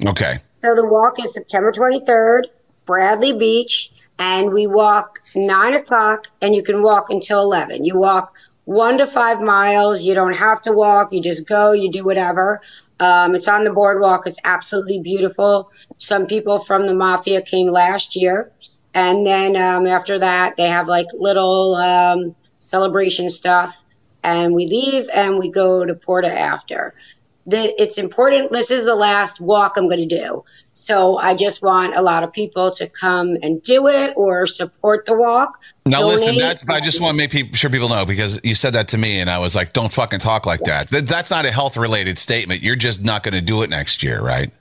Okay. 0.05 0.39
So 0.51 0.75
the 0.75 0.85
walk 0.85 1.19
is 1.23 1.33
September 1.33 1.71
23rd, 1.71 2.43
Bradley 2.85 3.33
Beach, 3.33 3.91
and 4.17 4.51
we 4.51 4.67
walk 4.67 5.21
nine 5.35 5.73
o'clock, 5.73 6.27
and 6.41 6.55
you 6.55 6.63
can 6.63 6.81
walk 6.81 7.09
until 7.09 7.41
11. 7.41 7.85
You 7.85 7.97
walk 7.97 8.35
one 8.65 8.97
to 8.97 9.07
five 9.07 9.41
miles. 9.41 10.03
You 10.03 10.13
don't 10.13 10.35
have 10.35 10.61
to 10.61 10.71
walk. 10.71 11.11
You 11.11 11.21
just 11.21 11.47
go. 11.47 11.71
You 11.71 11.91
do 11.91 12.03
whatever. 12.03 12.61
Um, 12.99 13.35
it's 13.35 13.47
on 13.47 13.63
the 13.63 13.73
boardwalk. 13.73 14.25
It's 14.25 14.37
absolutely 14.43 14.99
beautiful. 15.01 15.71
Some 15.97 16.27
people 16.27 16.59
from 16.59 16.87
the 16.87 16.93
mafia 16.93 17.41
came 17.41 17.67
last 17.67 18.15
year, 18.15 18.51
and 18.93 19.25
then 19.25 19.55
um, 19.55 19.85
after 19.85 20.19
that, 20.19 20.55
they 20.55 20.69
have 20.69 20.87
like 20.87 21.07
little 21.13 21.75
um, 21.75 22.35
celebration 22.59 23.29
stuff. 23.29 23.83
And 24.23 24.55
we 24.55 24.65
leave, 24.65 25.07
and 25.13 25.37
we 25.37 25.51
go 25.51 25.85
to 25.85 25.93
Porta 25.93 26.31
after 26.31 26.95
that 27.47 27.81
it's 27.81 27.97
important. 27.97 28.51
This 28.51 28.71
is 28.71 28.85
the 28.85 28.95
last 28.95 29.39
walk 29.39 29.73
I'm 29.77 29.87
going 29.87 30.07
to 30.07 30.17
do. 30.17 30.43
So 30.73 31.17
I 31.17 31.35
just 31.35 31.61
want 31.61 31.95
a 31.95 32.01
lot 32.01 32.23
of 32.23 32.33
people 32.33 32.71
to 32.71 32.89
come 32.89 33.37
and 33.41 33.61
do 33.61 33.87
it 33.87 34.13
or 34.15 34.45
support 34.45 35.05
the 35.05 35.15
walk. 35.15 35.59
Now 35.85 36.05
listen, 36.07 36.37
that's 36.37 36.67
I 36.67 36.79
just 36.79 36.99
want 36.99 37.13
to 37.13 37.17
make 37.17 37.31
people, 37.31 37.55
sure 37.55 37.69
people 37.69 37.89
know 37.89 38.05
because 38.05 38.39
you 38.43 38.55
said 38.55 38.73
that 38.73 38.87
to 38.89 38.97
me 38.97 39.19
and 39.19 39.29
I 39.29 39.39
was 39.39 39.55
like, 39.55 39.73
don't 39.73 39.93
fucking 39.93 40.19
talk 40.19 40.45
like 40.45 40.61
that. 40.61 40.89
that 40.89 41.07
that's 41.07 41.29
not 41.29 41.45
a 41.45 41.51
health 41.51 41.77
related 41.77 42.17
statement. 42.17 42.61
You're 42.61 42.75
just 42.75 43.03
not 43.03 43.21
going 43.23 43.35
to 43.35 43.41
do 43.41 43.61
it 43.61 43.69
next 43.69 44.01
year, 44.01 44.21
right? 44.21 44.51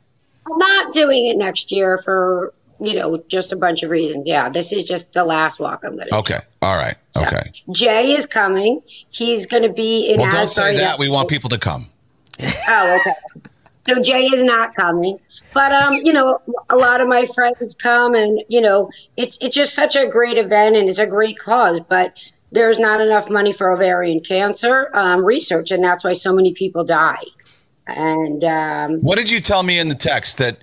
I'm 0.46 0.58
not 0.58 0.92
doing 0.92 1.26
it 1.26 1.38
next 1.38 1.72
year 1.72 1.96
for, 1.96 2.52
you 2.80 2.94
know, 2.94 3.22
just 3.28 3.52
a 3.52 3.56
bunch 3.56 3.82
of 3.82 3.90
reasons. 3.90 4.24
Yeah, 4.26 4.50
this 4.50 4.72
is 4.72 4.84
just 4.84 5.14
the 5.14 5.24
last 5.24 5.58
walk 5.58 5.84
I'm 5.84 5.96
going 5.96 6.08
to 6.08 6.16
Okay. 6.16 6.40
All 6.60 6.76
right. 6.76 6.96
Okay. 7.16 7.50
Jay 7.72 8.12
is 8.12 8.26
coming. 8.26 8.82
He's 9.10 9.46
going 9.46 9.62
to 9.62 9.72
be 9.72 10.10
in 10.10 10.20
Well, 10.20 10.30
don't 10.30 10.48
say 10.48 10.74
Asbury 10.74 10.80
that. 10.80 10.98
We 10.98 11.08
want 11.08 11.30
people 11.30 11.48
to 11.48 11.58
come. 11.58 11.88
Oh, 12.68 12.98
okay. 13.00 13.50
So 13.86 14.00
Jay 14.00 14.22
is 14.24 14.42
not 14.42 14.74
coming, 14.74 15.18
but 15.52 15.70
um, 15.70 15.92
you 16.04 16.14
know, 16.14 16.40
a 16.70 16.76
lot 16.76 17.02
of 17.02 17.08
my 17.08 17.26
friends 17.26 17.74
come, 17.74 18.14
and 18.14 18.42
you 18.48 18.62
know, 18.62 18.90
it's 19.18 19.36
it's 19.42 19.54
just 19.54 19.74
such 19.74 19.94
a 19.94 20.06
great 20.06 20.38
event, 20.38 20.74
and 20.74 20.88
it's 20.88 20.98
a 20.98 21.06
great 21.06 21.38
cause. 21.38 21.80
But 21.80 22.18
there's 22.50 22.78
not 22.78 23.02
enough 23.02 23.28
money 23.28 23.52
for 23.52 23.70
ovarian 23.70 24.20
cancer 24.20 24.90
um, 24.94 25.22
research, 25.22 25.70
and 25.70 25.84
that's 25.84 26.02
why 26.02 26.14
so 26.14 26.32
many 26.32 26.54
people 26.54 26.82
die. 26.82 27.24
And 27.86 28.42
um, 28.44 29.00
What 29.00 29.18
did 29.18 29.28
you 29.30 29.40
tell 29.40 29.62
me 29.62 29.78
in 29.78 29.88
the 29.88 29.94
text 29.94 30.38
that 30.38 30.56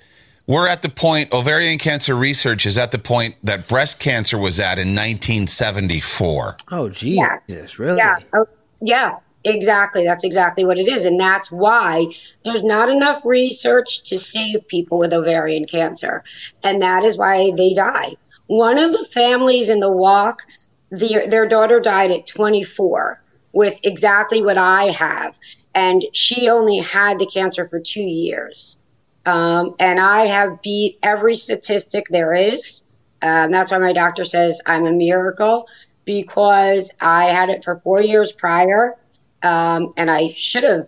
we're 0.47 0.67
at 0.67 0.81
the 0.81 0.89
point 0.89 1.31
ovarian 1.31 1.77
cancer 1.77 2.15
research 2.15 2.65
is 2.65 2.77
at 2.77 2.91
the 2.91 2.97
point 2.97 3.35
that 3.43 3.67
breast 3.67 3.99
cancer 3.99 4.39
was 4.39 4.59
at 4.59 4.79
in 4.79 4.95
1974. 4.95 6.57
oh 6.71 6.89
Jesus, 6.89 7.45
Yes. 7.47 7.77
really? 7.77 7.97
Yeah. 7.97 8.17
Oh, 8.33 8.47
yeah. 8.81 9.17
Exactly. 9.43 10.03
That's 10.05 10.23
exactly 10.23 10.65
what 10.65 10.77
it 10.77 10.87
is. 10.87 11.05
And 11.05 11.19
that's 11.19 11.51
why 11.51 12.07
there's 12.43 12.63
not 12.63 12.89
enough 12.89 13.25
research 13.25 14.03
to 14.03 14.17
save 14.17 14.67
people 14.67 14.99
with 14.99 15.13
ovarian 15.13 15.65
cancer. 15.65 16.23
And 16.63 16.81
that 16.81 17.03
is 17.03 17.17
why 17.17 17.51
they 17.55 17.73
die. 17.73 18.15
One 18.47 18.77
of 18.77 18.93
the 18.93 19.03
families 19.03 19.69
in 19.69 19.79
the 19.79 19.91
walk, 19.91 20.43
the, 20.91 21.25
their 21.27 21.47
daughter 21.47 21.79
died 21.79 22.11
at 22.11 22.27
24 22.27 23.21
with 23.51 23.79
exactly 23.83 24.43
what 24.43 24.57
I 24.57 24.85
have. 24.85 25.39
And 25.73 26.05
she 26.13 26.49
only 26.49 26.77
had 26.77 27.17
the 27.17 27.25
cancer 27.25 27.67
for 27.67 27.79
two 27.79 28.01
years. 28.01 28.77
Um, 29.25 29.75
and 29.79 29.99
I 29.99 30.25
have 30.27 30.61
beat 30.61 30.97
every 31.01 31.35
statistic 31.35 32.05
there 32.09 32.33
is. 32.35 32.83
Um, 33.21 33.51
that's 33.51 33.71
why 33.71 33.77
my 33.79 33.93
doctor 33.93 34.23
says 34.23 34.61
I'm 34.65 34.85
a 34.85 34.91
miracle 34.91 35.67
because 36.05 36.91
I 36.99 37.25
had 37.25 37.49
it 37.49 37.63
for 37.63 37.79
four 37.83 38.01
years 38.01 38.31
prior, 38.31 38.97
um, 39.43 39.93
and 39.97 40.09
I 40.09 40.33
should 40.35 40.63
have 40.63 40.87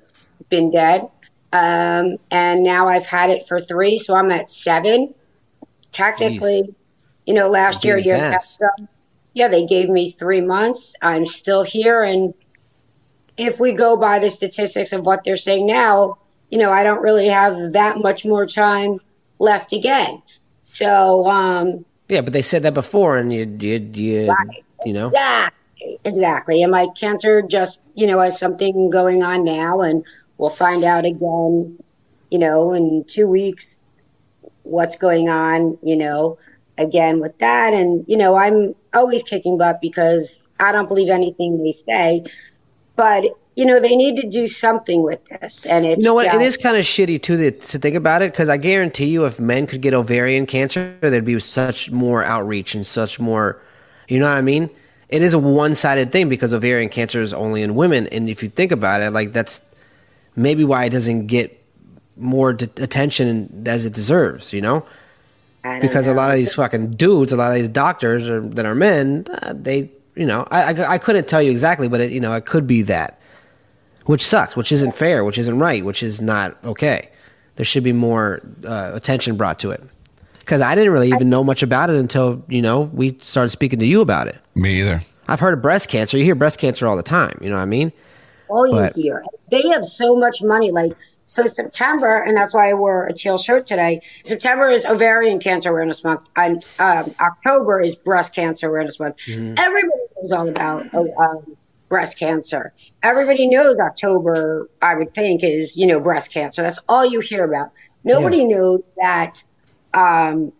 been 0.49 0.71
dead. 0.71 1.09
Um, 1.51 2.17
and 2.31 2.63
now 2.63 2.87
I've 2.87 3.05
had 3.05 3.29
it 3.29 3.47
for 3.47 3.59
three, 3.59 3.97
so 3.97 4.15
I'm 4.15 4.31
at 4.31 4.49
seven. 4.49 5.13
Technically, 5.91 6.73
you 7.27 7.33
know, 7.35 7.47
last 7.47 7.85
year, 7.85 7.97
year 7.97 8.15
ago, 8.15 8.39
yeah, 9.33 9.47
they 9.47 9.65
gave 9.65 9.89
me 9.89 10.09
three 10.09 10.41
months. 10.41 10.95
I'm 11.01 11.25
still 11.25 11.63
here, 11.63 12.03
and 12.03 12.33
if 13.37 13.59
we 13.59 13.73
go 13.73 13.97
by 13.97 14.19
the 14.19 14.29
statistics 14.29 14.93
of 14.93 15.05
what 15.05 15.23
they're 15.23 15.35
saying 15.35 15.67
now, 15.67 16.17
you 16.49 16.57
know, 16.57 16.71
I 16.71 16.83
don't 16.83 17.01
really 17.01 17.27
have 17.27 17.73
that 17.73 17.99
much 17.99 18.25
more 18.25 18.45
time 18.45 18.99
left 19.39 19.73
again. 19.73 20.21
So, 20.61 21.27
um, 21.27 21.85
Yeah, 22.09 22.21
but 22.21 22.33
they 22.33 22.41
said 22.41 22.63
that 22.63 22.73
before, 22.73 23.17
and 23.17 23.31
you 23.31 23.45
you 23.59 23.89
you, 23.93 24.27
Right. 24.29 24.63
you 24.85 24.93
know. 24.93 25.07
Exactly. 25.07 25.59
Exactly. 26.03 26.63
And 26.63 26.71
my 26.71 26.87
cancer 26.97 27.41
just, 27.41 27.81
you 27.95 28.07
know, 28.07 28.19
has 28.19 28.39
something 28.39 28.89
going 28.89 29.23
on 29.23 29.43
now, 29.43 29.81
and 29.81 30.03
we'll 30.37 30.49
find 30.49 30.83
out 30.83 31.05
again, 31.05 31.77
you 32.29 32.39
know, 32.39 32.73
in 32.73 33.03
two 33.07 33.27
weeks 33.27 33.83
what's 34.63 34.95
going 34.95 35.29
on, 35.29 35.77
you 35.83 35.95
know, 35.95 36.37
again 36.77 37.19
with 37.19 37.37
that. 37.39 37.73
And, 37.73 38.05
you 38.07 38.17
know, 38.17 38.35
I'm 38.35 38.75
always 38.93 39.23
kicking 39.23 39.57
butt 39.57 39.79
because 39.81 40.41
I 40.59 40.71
don't 40.71 40.87
believe 40.87 41.09
anything 41.09 41.63
they 41.63 41.71
say. 41.71 42.23
But, 42.95 43.25
you 43.55 43.65
know, 43.65 43.79
they 43.79 43.95
need 43.95 44.17
to 44.17 44.27
do 44.27 44.47
something 44.47 45.03
with 45.03 45.23
this. 45.25 45.65
And 45.65 45.85
it's 45.85 45.97
You 45.97 46.05
know 46.05 46.13
what? 46.13 46.25
It 46.25 46.33
just- 46.33 46.45
is 46.45 46.57
kind 46.57 46.77
of 46.77 46.83
shitty 46.83 47.21
too 47.21 47.37
to, 47.37 47.51
to 47.51 47.77
think 47.77 47.95
about 47.95 48.21
it 48.21 48.31
because 48.31 48.49
I 48.49 48.57
guarantee 48.57 49.07
you, 49.07 49.25
if 49.25 49.39
men 49.39 49.65
could 49.65 49.81
get 49.81 49.93
ovarian 49.93 50.45
cancer, 50.45 50.95
there'd 51.01 51.25
be 51.25 51.39
such 51.39 51.91
more 51.91 52.23
outreach 52.23 52.73
and 52.73 52.85
such 52.85 53.19
more. 53.19 53.61
You 54.07 54.19
know 54.19 54.29
what 54.29 54.37
I 54.37 54.41
mean? 54.41 54.69
It 55.13 55.21
is 55.21 55.33
a 55.35 55.39
one-sided 55.39 56.11
thing 56.11 56.27
because 56.27 56.53
ovarian 56.53 56.89
cancer 56.89 57.21
is 57.21 57.33
only 57.33 57.61
in 57.61 57.75
women, 57.75 58.07
and 58.07 58.27
if 58.27 58.41
you 58.41 58.49
think 58.49 58.71
about 58.71 58.99
it, 59.03 59.11
like 59.11 59.31
that's 59.31 59.61
maybe 60.35 60.63
why 60.63 60.85
it 60.85 60.89
doesn't 60.89 61.27
get 61.27 61.63
more 62.17 62.53
d- 62.53 62.65
attention 62.81 63.63
as 63.67 63.85
it 63.85 63.93
deserves. 63.93 64.51
You 64.53 64.61
know, 64.61 64.85
because 65.81 66.07
a 66.07 66.13
lot 66.15 66.31
of 66.31 66.35
these 66.37 66.55
fucking 66.55 66.95
dudes, 66.95 67.31
a 67.31 67.37
lot 67.37 67.49
of 67.51 67.55
these 67.55 67.69
doctors 67.69 68.27
are, 68.27 68.41
that 68.41 68.65
are 68.65 68.73
men, 68.73 69.27
uh, 69.29 69.53
they, 69.55 69.91
you 70.15 70.25
know, 70.25 70.47
I, 70.49 70.73
I, 70.73 70.93
I 70.93 70.97
couldn't 70.97 71.27
tell 71.27 71.43
you 71.43 71.51
exactly, 71.51 71.87
but 71.87 72.01
it, 72.01 72.11
you 72.11 72.19
know, 72.19 72.33
it 72.33 72.47
could 72.47 72.65
be 72.65 72.81
that, 72.81 73.21
which 74.05 74.25
sucks, 74.25 74.55
which 74.55 74.71
isn't 74.71 74.95
fair, 74.95 75.23
which 75.23 75.37
isn't 75.37 75.59
right, 75.59 75.85
which 75.85 76.01
is 76.01 76.21
not 76.21 76.57
okay. 76.65 77.09
There 77.55 77.65
should 77.65 77.83
be 77.83 77.93
more 77.93 78.41
uh, 78.65 78.91
attention 78.95 79.37
brought 79.37 79.59
to 79.59 79.69
it. 79.69 79.83
Because 80.43 80.61
I 80.61 80.75
didn't 80.75 80.91
really 80.91 81.07
even 81.09 81.29
know 81.29 81.43
much 81.43 81.63
about 81.63 81.89
it 81.89 81.95
until 81.95 82.43
you 82.49 82.61
know 82.61 82.81
we 82.93 83.17
started 83.21 83.49
speaking 83.49 83.79
to 83.79 83.85
you 83.85 84.01
about 84.01 84.27
it. 84.27 84.37
Me 84.55 84.81
either. 84.81 85.01
I've 85.27 85.39
heard 85.39 85.53
of 85.53 85.61
breast 85.61 85.89
cancer. 85.89 86.17
You 86.17 86.25
hear 86.25 86.35
breast 86.35 86.59
cancer 86.59 86.85
all 86.85 86.97
the 86.97 87.03
time. 87.03 87.37
You 87.41 87.49
know 87.49 87.55
what 87.55 87.61
I 87.61 87.65
mean? 87.65 87.93
all 88.49 88.67
you 88.67 88.73
But- 88.73 88.95
hear. 88.95 89.23
They 89.49 89.67
have 89.69 89.85
so 89.85 90.15
much 90.15 90.41
money. 90.41 90.71
Like 90.71 90.93
so, 91.25 91.45
September, 91.45 92.17
and 92.17 92.35
that's 92.35 92.53
why 92.53 92.69
I 92.69 92.73
wore 92.73 93.05
a 93.07 93.13
teal 93.13 93.37
shirt 93.37 93.65
today. 93.67 94.01
September 94.25 94.67
is 94.67 94.85
Ovarian 94.85 95.39
Cancer 95.39 95.69
Awareness 95.69 96.03
Month, 96.03 96.29
and 96.35 96.63
um, 96.79 97.13
October 97.19 97.79
is 97.81 97.95
Breast 97.95 98.33
Cancer 98.35 98.67
Awareness 98.69 98.99
Month. 98.99 99.17
Everybody 99.29 100.03
knows 100.21 100.31
all 100.31 100.47
about 100.47 100.93
uh, 100.93 101.03
um, 101.19 101.55
breast 101.89 102.17
cancer. 102.17 102.73
Everybody 103.03 103.47
knows 103.47 103.77
October. 103.77 104.69
I 104.81 104.95
would 104.95 105.13
think 105.13 105.43
is 105.43 105.77
you 105.77 105.85
know 105.87 105.99
breast 105.99 106.31
cancer. 106.31 106.61
That's 106.63 106.79
all 106.89 107.05
you 107.05 107.19
hear 107.19 107.43
about. 107.43 107.71
Nobody 108.03 108.43
knows 108.43 108.81
that 108.97 109.43
um, 109.93 110.51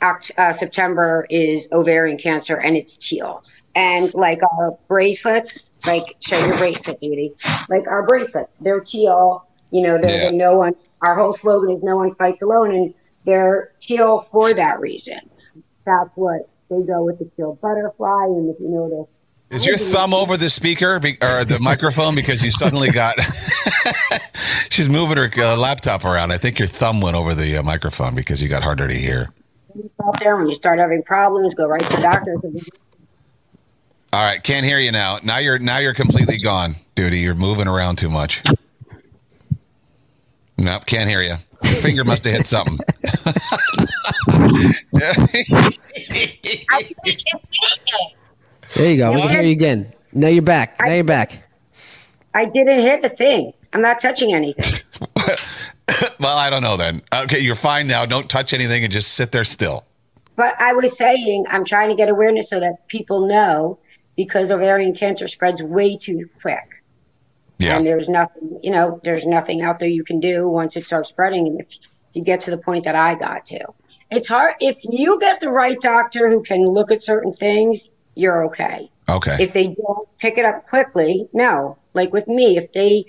Oct- 0.00 0.36
uh, 0.36 0.52
September 0.52 1.26
is 1.30 1.68
ovarian 1.72 2.18
cancer 2.18 2.56
and 2.56 2.76
it's 2.76 2.96
teal. 2.96 3.44
And 3.74 4.12
like 4.14 4.40
our 4.58 4.76
bracelets, 4.88 5.72
like 5.86 6.02
show 6.20 6.36
your 6.44 6.56
bracelet, 6.58 7.00
beauty. 7.00 7.32
Like 7.70 7.86
our 7.86 8.02
bracelets, 8.06 8.58
they're 8.58 8.80
teal. 8.80 9.46
You 9.70 9.82
know, 9.82 9.98
they're 10.00 10.24
Yeah. 10.24 10.30
the 10.30 10.36
no 10.36 10.58
one. 10.58 10.74
Our 11.00 11.16
whole 11.16 11.32
slogan 11.32 11.76
is 11.76 11.82
"No 11.82 11.96
one 11.96 12.12
fights 12.12 12.42
alone," 12.42 12.74
and 12.74 12.94
they're 13.24 13.72
teal 13.80 14.20
for 14.20 14.52
that 14.52 14.78
reason. 14.80 15.18
That's 15.86 16.10
what 16.16 16.48
they 16.68 16.82
go 16.82 17.02
with 17.02 17.18
the 17.18 17.30
teal 17.36 17.58
butterfly, 17.62 18.24
and 18.26 18.50
if 18.54 18.60
you 18.60 18.68
the 19.48 19.56
Is 19.56 19.64
your 19.64 19.78
thumb 19.78 20.12
over 20.12 20.36
the 20.36 20.50
speaker 20.50 21.00
be- 21.00 21.16
or 21.22 21.44
the 21.46 21.58
microphone 21.58 22.14
because 22.14 22.42
you 22.44 22.52
suddenly 22.52 22.90
got? 22.90 23.16
She's 24.72 24.88
moving 24.88 25.18
her 25.18 25.28
uh, 25.36 25.54
laptop 25.54 26.02
around. 26.02 26.32
I 26.32 26.38
think 26.38 26.58
your 26.58 26.66
thumb 26.66 27.02
went 27.02 27.14
over 27.14 27.34
the 27.34 27.58
uh, 27.58 27.62
microphone 27.62 28.14
because 28.14 28.40
you 28.40 28.48
got 28.48 28.62
harder 28.62 28.88
to 28.88 28.94
hear. 28.94 29.28
out 30.02 30.18
there, 30.18 30.38
when 30.38 30.48
you 30.48 30.54
start 30.54 30.78
having 30.78 31.02
problems, 31.02 31.52
go 31.52 31.66
right 31.66 31.86
to 31.86 31.96
the 31.96 32.00
doctor. 32.00 32.36
All 34.14 34.24
right, 34.24 34.42
can't 34.42 34.64
hear 34.64 34.78
you 34.78 34.90
now. 34.90 35.18
Now 35.22 35.36
you're 35.36 35.58
now 35.58 35.76
you're 35.76 35.92
completely 35.92 36.38
gone, 36.38 36.76
duty. 36.94 37.18
You're 37.18 37.34
moving 37.34 37.68
around 37.68 37.96
too 37.96 38.08
much. 38.08 38.42
Nope, 40.56 40.86
can't 40.86 41.10
hear 41.10 41.20
you. 41.20 41.36
Your 41.64 41.74
finger 41.74 42.02
must 42.02 42.24
have 42.24 42.34
hit 42.34 42.46
something. 42.46 42.78
There 48.74 48.90
you 48.90 48.96
go. 48.96 49.12
We 49.12 49.20
can 49.20 49.28
hear 49.28 49.42
you 49.42 49.52
again. 49.52 49.90
Now 50.14 50.28
you're 50.28 50.40
back. 50.42 50.80
Now 50.80 50.94
you're 50.94 51.04
back. 51.04 51.46
I 52.32 52.46
didn't 52.46 52.80
hit 52.80 53.04
a 53.04 53.10
thing. 53.10 53.52
I'm 53.72 53.80
not 53.80 54.00
touching 54.00 54.34
anything. 54.34 54.80
well, 56.20 56.36
I 56.36 56.50
don't 56.50 56.62
know 56.62 56.76
then. 56.76 57.00
Okay, 57.12 57.40
you're 57.40 57.54
fine 57.54 57.86
now. 57.86 58.04
Don't 58.06 58.28
touch 58.28 58.52
anything 58.52 58.84
and 58.84 58.92
just 58.92 59.14
sit 59.14 59.32
there 59.32 59.44
still. 59.44 59.86
But 60.36 60.60
I 60.60 60.72
was 60.72 60.96
saying, 60.96 61.46
I'm 61.48 61.64
trying 61.64 61.90
to 61.90 61.94
get 61.94 62.08
awareness 62.08 62.50
so 62.50 62.60
that 62.60 62.88
people 62.88 63.26
know 63.26 63.78
because 64.16 64.50
ovarian 64.50 64.94
cancer 64.94 65.26
spreads 65.26 65.62
way 65.62 65.96
too 65.96 66.28
quick. 66.40 66.82
Yeah. 67.58 67.76
And 67.76 67.86
there's 67.86 68.08
nothing, 68.08 68.60
you 68.62 68.70
know, 68.70 69.00
there's 69.04 69.26
nothing 69.26 69.62
out 69.62 69.78
there 69.78 69.88
you 69.88 70.04
can 70.04 70.20
do 70.20 70.48
once 70.48 70.76
it 70.76 70.84
starts 70.84 71.10
spreading. 71.10 71.46
And 71.46 71.60
if 71.60 71.78
you 72.14 72.24
get 72.24 72.40
to 72.40 72.50
the 72.50 72.58
point 72.58 72.84
that 72.84 72.96
I 72.96 73.14
got 73.14 73.46
to, 73.46 73.60
it's 74.10 74.28
hard. 74.28 74.56
If 74.60 74.78
you 74.82 75.18
get 75.20 75.40
the 75.40 75.50
right 75.50 75.80
doctor 75.80 76.28
who 76.28 76.42
can 76.42 76.66
look 76.66 76.90
at 76.90 77.02
certain 77.02 77.32
things, 77.32 77.88
you're 78.14 78.46
okay. 78.46 78.90
Okay. 79.08 79.36
If 79.40 79.52
they 79.52 79.68
don't 79.68 80.18
pick 80.18 80.38
it 80.38 80.44
up 80.44 80.68
quickly, 80.68 81.28
no. 81.32 81.78
Like 81.94 82.12
with 82.12 82.28
me, 82.28 82.56
if 82.56 82.72
they 82.72 83.06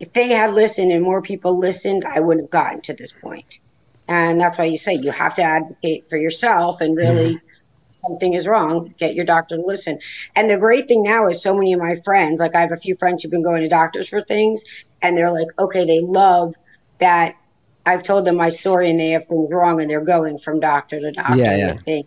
if 0.00 0.12
they 0.12 0.28
had 0.28 0.54
listened 0.54 0.92
and 0.92 1.02
more 1.02 1.22
people 1.22 1.58
listened, 1.58 2.04
I 2.04 2.20
wouldn't 2.20 2.44
have 2.44 2.50
gotten 2.50 2.80
to 2.82 2.94
this 2.94 3.12
point. 3.12 3.58
And 4.06 4.40
that's 4.40 4.56
why 4.56 4.64
you 4.64 4.78
say 4.78 4.94
you 4.94 5.10
have 5.10 5.34
to 5.34 5.42
advocate 5.42 6.08
for 6.08 6.16
yourself 6.16 6.80
and 6.80 6.96
really 6.96 7.38
something 8.02 8.32
is 8.32 8.46
wrong, 8.46 8.94
get 8.98 9.14
your 9.14 9.24
doctor 9.24 9.56
to 9.56 9.62
listen. 9.62 9.98
And 10.34 10.48
the 10.48 10.56
great 10.56 10.88
thing 10.88 11.02
now 11.02 11.26
is 11.26 11.42
so 11.42 11.54
many 11.54 11.72
of 11.72 11.80
my 11.80 11.94
friends, 11.94 12.40
like 12.40 12.54
I 12.54 12.60
have 12.60 12.72
a 12.72 12.76
few 12.76 12.94
friends 12.94 13.22
who've 13.22 13.30
been 13.30 13.42
going 13.42 13.62
to 13.62 13.68
doctors 13.68 14.08
for 14.08 14.22
things 14.22 14.62
and 15.02 15.16
they're 15.16 15.32
like, 15.32 15.48
okay, 15.58 15.84
they 15.84 16.00
love 16.00 16.54
that 16.98 17.36
I've 17.84 18.02
told 18.02 18.24
them 18.24 18.36
my 18.36 18.48
story 18.48 18.90
and 18.90 18.98
they 18.98 19.10
have 19.10 19.24
things 19.26 19.50
wrong 19.50 19.80
and 19.80 19.90
they're 19.90 20.00
going 20.00 20.38
from 20.38 20.60
doctor 20.60 21.00
to 21.00 21.10
doctor. 21.10 21.36
Yeah, 21.36 21.52
and 21.52 21.60
yeah. 21.60 21.82
They 21.86 22.04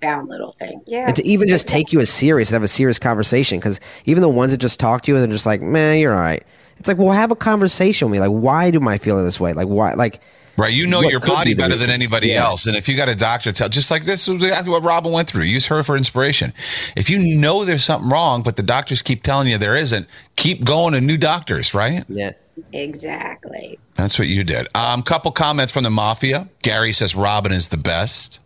found 0.00 0.28
little 0.28 0.52
things. 0.52 0.82
Yeah. 0.86 1.06
and 1.06 1.16
to 1.16 1.26
even 1.26 1.48
just 1.48 1.66
take 1.66 1.92
you 1.92 2.00
as 2.00 2.10
serious 2.10 2.50
and 2.50 2.54
have 2.54 2.62
a 2.62 2.68
serious 2.68 2.98
conversation 2.98 3.58
because 3.58 3.80
even 4.04 4.22
the 4.22 4.28
ones 4.28 4.52
that 4.52 4.58
just 4.58 4.78
talk 4.78 5.02
to 5.02 5.12
you 5.12 5.16
and 5.16 5.24
they're 5.24 5.34
just 5.34 5.46
like 5.46 5.60
man 5.60 5.98
you're 5.98 6.14
all 6.14 6.20
right 6.20 6.44
it's 6.78 6.88
like 6.88 6.98
well 6.98 7.12
have 7.12 7.30
a 7.30 7.36
conversation 7.36 8.08
with 8.10 8.20
me 8.20 8.26
like 8.26 8.30
why 8.42 8.70
do 8.70 8.86
i 8.88 8.98
feel 8.98 9.22
this 9.24 9.38
way 9.40 9.52
like 9.52 9.68
why 9.68 9.94
like 9.94 10.20
Right, 10.56 10.74
you 10.74 10.88
know 10.88 10.98
What 10.98 11.12
your 11.12 11.20
body 11.20 11.50
be 11.50 11.54
the 11.54 11.62
better 11.62 11.76
than 11.76 11.88
anybody 11.88 12.30
Yeah. 12.30 12.44
else, 12.46 12.66
and 12.66 12.76
if 12.76 12.88
you 12.88 12.96
got 12.96 13.08
a 13.08 13.14
doctor 13.14 13.52
tell, 13.52 13.68
just 13.68 13.92
like 13.92 14.04
this 14.06 14.26
was 14.26 14.42
exactly 14.42 14.72
what 14.72 14.82
Robyn 14.82 15.12
went 15.12 15.30
through. 15.30 15.44
Use 15.44 15.66
her 15.66 15.84
for 15.84 15.96
inspiration. 15.96 16.52
If 16.96 17.08
you 17.08 17.38
know 17.38 17.64
there's 17.64 17.84
something 17.84 18.10
wrong, 18.10 18.42
but 18.42 18.56
the 18.56 18.64
doctors 18.64 19.00
keep 19.00 19.22
telling 19.22 19.46
you 19.46 19.56
there 19.56 19.76
isn't, 19.76 20.08
keep 20.34 20.64
going 20.64 20.94
to 20.94 21.00
new 21.00 21.16
doctors. 21.16 21.74
Right, 21.74 22.02
yeah 22.08 22.32
Exactly. 22.72 23.78
that's 23.94 24.18
what 24.18 24.26
you 24.26 24.42
did. 24.42 24.66
Um, 24.74 25.02
couple 25.02 25.30
comments 25.30 25.72
from 25.72 25.84
the 25.84 25.90
mafia. 25.90 26.48
Gary 26.62 26.92
says 26.92 27.14
Robyn 27.14 27.52
is 27.52 27.68
the 27.68 27.76
best. 27.76 28.40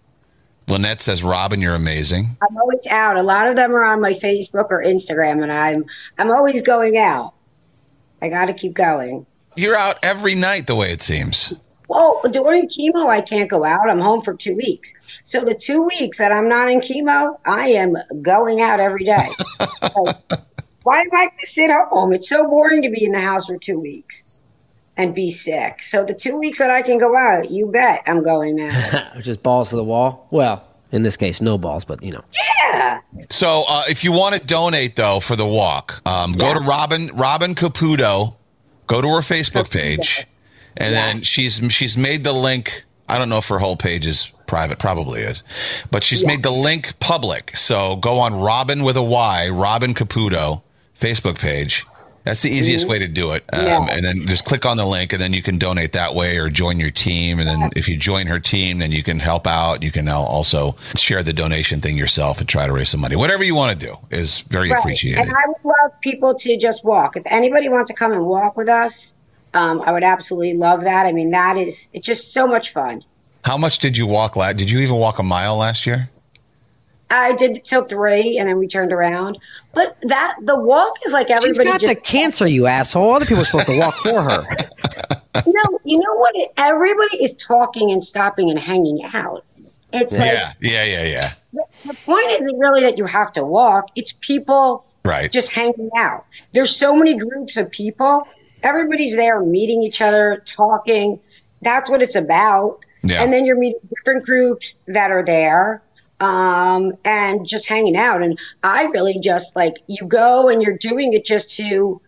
Lynette 0.69 1.01
says 1.01 1.23
Robyn, 1.23 1.63
you're 1.63 1.75
amazing. 1.75 2.37
I'm 2.49 2.57
always 2.59 2.87
out. 2.89 3.17
A 3.17 3.23
lot 3.23 3.49
of 3.49 3.57
them 3.57 3.75
are 3.75 3.85
on 3.85 4.03
my 4.03 4.13
Facebook 4.13 4.67
or 4.71 4.83
Instagram, 4.85 5.43
and 5.43 5.51
I'm 5.51 5.87
I'm 6.19 6.31
always 6.31 6.61
going 6.61 6.99
out. 6.99 7.33
I 8.23 8.29
got 8.29 8.47
to 8.47 8.55
keep 8.55 8.73
going. 8.73 9.27
You're 9.57 9.77
out 9.77 9.99
every 10.03 10.35
night, 10.37 10.69
the 10.69 10.77
way 10.77 10.93
it 10.93 11.03
seems. 11.03 11.53
Well, 11.89 12.23
during 12.31 12.69
chemo, 12.69 13.09
I 13.09 13.21
can't 13.21 13.51
go 13.51 13.65
out. 13.65 13.91
I'm 13.91 14.01
home 14.01 14.23
for 14.23 14.33
two 14.33 14.55
weeks. 14.55 15.21
So 15.25 15.45
the 15.45 15.55
two 15.55 15.83
weeks 15.83 16.19
that 16.19 16.33
I'm 16.33 16.49
not 16.49 16.71
in 16.71 16.79
chemo, 16.79 17.39
I 17.45 17.69
am 17.71 17.97
going 18.23 18.63
out 18.63 18.81
every 18.81 19.05
day. 19.05 19.29
Like, 19.95 20.17
why 20.85 21.01
am 21.01 21.09
I 21.13 21.27
going 21.27 21.39
to 21.41 21.47
sit 21.47 21.71
home? 21.71 22.15
It's 22.15 22.29
so 22.29 22.47
boring 22.47 22.81
to 22.83 22.89
be 22.89 23.05
in 23.05 23.13
the 23.13 23.21
house 23.21 23.47
for 23.47 23.59
two 23.59 23.79
weeks 23.79 24.43
and 24.97 25.15
be 25.15 25.31
sick. 25.31 25.83
So 25.83 26.03
the 26.03 26.15
two 26.15 26.37
weeks 26.37 26.61
that 26.61 26.71
I 26.71 26.81
can 26.81 26.97
go 26.97 27.15
out, 27.15 27.51
you 27.51 27.67
bet 27.67 28.03
I'm 28.07 28.23
going 28.23 28.59
out. 28.59 29.19
just 29.21 29.43
balls 29.43 29.69
to 29.71 29.77
the 29.77 29.85
wall 29.85 30.29
well 30.31 30.72
in 30.93 31.03
this 31.03 31.17
case 31.17 31.41
no 31.41 31.59
balls 31.59 31.85
but 31.85 32.03
you 32.03 32.13
know 32.13 32.25
yeah. 32.35 33.01
So 33.31 33.65
uh, 33.69 33.85
if 33.89 34.05
you 34.05 34.13
want 34.13 34.35
to 34.35 34.41
donate 34.45 34.97
though 34.97 35.21
for 35.21 35.37
the 35.37 35.47
walk, 35.47 36.01
um, 36.07 36.33
go 36.33 36.55
to 36.55 36.61
Robyn 36.61 37.11
Robyn 37.15 37.55
Caputo, 37.55 38.37
go 38.87 39.01
to 39.01 39.09
her 39.09 39.21
Facebook 39.21 39.71
page, 39.71 40.27
and 40.77 40.95
then 40.95 41.23
she's 41.23 41.61
she's 41.71 41.97
made 41.97 42.25
the 42.25 42.33
link. 42.33 42.85
I 43.09 43.19
don't 43.19 43.29
know 43.29 43.39
if 43.39 43.49
her 43.49 43.59
whole 43.59 43.77
page 43.77 44.07
is 44.07 44.33
private, 44.47 44.79
probably 44.79 45.21
is, 45.21 45.43
but 45.91 46.03
she's 46.03 46.25
made 46.25 46.43
the 46.43 46.51
link 46.51 46.99
public. 47.01 47.57
So 47.57 47.97
go 47.97 48.19
on 48.19 48.35
Robyn 48.35 48.83
with 48.85 48.97
a 48.97 49.03
Y, 49.03 49.49
Robyn 49.51 49.95
Caputo 49.95 50.63
Facebook 50.99 51.39
page. 51.39 51.85
That's 52.25 52.43
the 52.43 52.51
easiest 52.51 52.89
way 52.89 52.99
to 53.01 53.09
do 53.09 53.33
it. 53.33 53.45
Um, 53.53 53.65
Yeah. 53.65 53.87
And 53.91 54.05
then 54.05 54.17
just 54.27 54.45
click 54.45 54.65
on 54.65 54.77
the 54.77 54.87
link, 54.87 55.13
and 55.13 55.21
then 55.21 55.33
you 55.33 55.43
can 55.43 55.59
donate 55.59 55.93
that 55.93 56.15
way 56.15 56.37
or 56.39 56.49
join 56.51 56.79
your 56.79 56.91
team. 56.91 57.39
And 57.41 57.49
then 57.49 57.71
if 57.75 57.89
you 57.89 57.97
join 57.97 58.27
her 58.29 58.39
team, 58.39 58.79
then 58.79 58.93
you 58.93 59.03
can 59.03 59.19
help 59.19 59.47
out. 59.47 59.83
You 59.83 59.91
can 59.91 60.09
also 60.09 60.77
share 60.95 61.23
the 61.23 61.33
donation 61.33 61.81
thing 61.81 61.97
yourself 61.97 62.39
and 62.39 62.49
try 62.49 62.67
to 62.67 62.73
raise 62.73 62.91
some 62.91 63.01
money. 63.01 63.17
Whatever 63.17 63.43
you 63.43 63.55
want 63.55 63.79
to 63.79 63.87
do 63.87 63.97
is 64.11 64.41
very 64.51 64.71
Right. 64.71 64.79
appreciated. 64.79 65.21
And 65.21 65.31
I 65.33 65.43
would 65.49 65.65
love 65.65 66.01
people 66.01 66.35
to 66.35 66.57
just 66.57 66.85
walk. 66.85 67.17
If 67.17 67.25
anybody 67.27 67.69
wants 67.69 67.89
to 67.89 67.95
come 67.95 68.13
and 68.13 68.25
walk 68.25 68.57
with 68.57 68.69
us, 68.69 69.15
um, 69.55 69.83
I 69.85 69.93
would 69.93 70.05
absolutely 70.05 70.55
love 70.55 70.83
that. 70.85 71.07
I 71.07 71.13
mean, 71.13 71.31
that 71.33 71.57
is 71.59 71.89
it's 71.93 72.07
just 72.07 72.33
so 72.33 72.47
much 72.47 72.73
fun. 72.73 73.03
How 73.45 73.59
much 73.59 73.81
did 73.81 73.97
you 73.97 74.07
walk 74.07 74.37
last? 74.37 74.57
Did 74.57 74.71
you 74.71 74.79
even 74.81 74.97
walk 74.97 75.19
a 75.19 75.23
mile 75.25 75.57
last 75.57 75.87
year? 75.87 76.09
I 77.13 77.33
did 77.33 77.65
till 77.65 77.85
three, 77.85 78.39
and 78.39 78.49
then 78.49 78.59
we 78.59 78.67
turned 78.67 78.93
around. 78.93 79.39
But 79.75 79.97
that 80.03 80.37
the 80.43 80.59
walk 80.59 80.97
is 81.07 81.13
like 81.13 81.29
She's 81.29 81.37
everybody 81.37 81.69
got 81.71 81.81
just 81.81 81.95
the 81.95 82.01
cancer, 82.01 82.47
you 82.47 82.67
asshole. 82.67 83.15
Other 83.15 83.27
people 83.27 83.43
are 83.43 83.47
supposed 83.47 83.67
to 83.67 83.79
walk 83.79 83.95
for 83.97 84.23
her. 84.23 84.45
no, 85.47 85.79
you 85.85 85.99
know 85.99 86.15
what? 86.17 86.35
Everybody 86.57 87.23
is 87.25 87.35
talking 87.35 87.91
and 87.91 88.03
stopping 88.03 88.51
and 88.51 88.59
hanging 88.59 89.01
out. 89.15 89.45
It's 89.93 90.13
like 90.13 90.33
Yeah, 90.33 90.53
yeah, 90.61 90.85
yeah, 90.85 91.05
yeah. 91.05 91.33
the, 91.53 91.65
the 91.89 91.95
point 92.05 92.31
isn't 92.31 92.59
really 92.59 92.83
that 92.83 92.99
you 92.99 93.05
have 93.05 93.33
to 93.35 93.45
walk. 93.45 93.89
It's 93.95 94.13
people 94.21 94.85
Right. 95.05 95.31
just 95.31 95.51
hanging 95.53 95.91
out. 95.97 96.25
There's 96.53 96.75
so 96.75 96.95
many 96.95 97.17
groups 97.17 97.57
of 97.57 97.71
people. 97.71 98.27
Everybody's 98.63 99.17
there 99.17 99.41
meeting 99.41 99.83
each 99.83 100.01
other, 100.01 100.43
talking. 100.47 101.19
That's 101.63 101.91
what 101.91 102.03
it's 102.03 102.15
about. 102.15 102.85
Yeah. 103.03 103.23
And 103.23 103.33
then 103.33 103.45
you're 103.45 103.59
meeting 103.59 103.81
different 103.95 104.25
groups 104.25 104.77
that 104.87 105.11
are 105.11 105.25
there 105.25 105.83
um, 106.23 106.93
and 107.05 107.45
just 107.47 107.69
hanging 107.69 107.97
out. 107.97 108.23
And 108.23 108.39
I 108.63 108.85
really 108.85 109.19
just 109.19 109.55
like 109.57 109.83
you 109.89 110.07
go 110.07 110.49
and 110.49 110.63
you're 110.63 110.79
doing 110.79 111.13
it 111.13 111.27
just 111.27 111.51
to, 111.57 112.01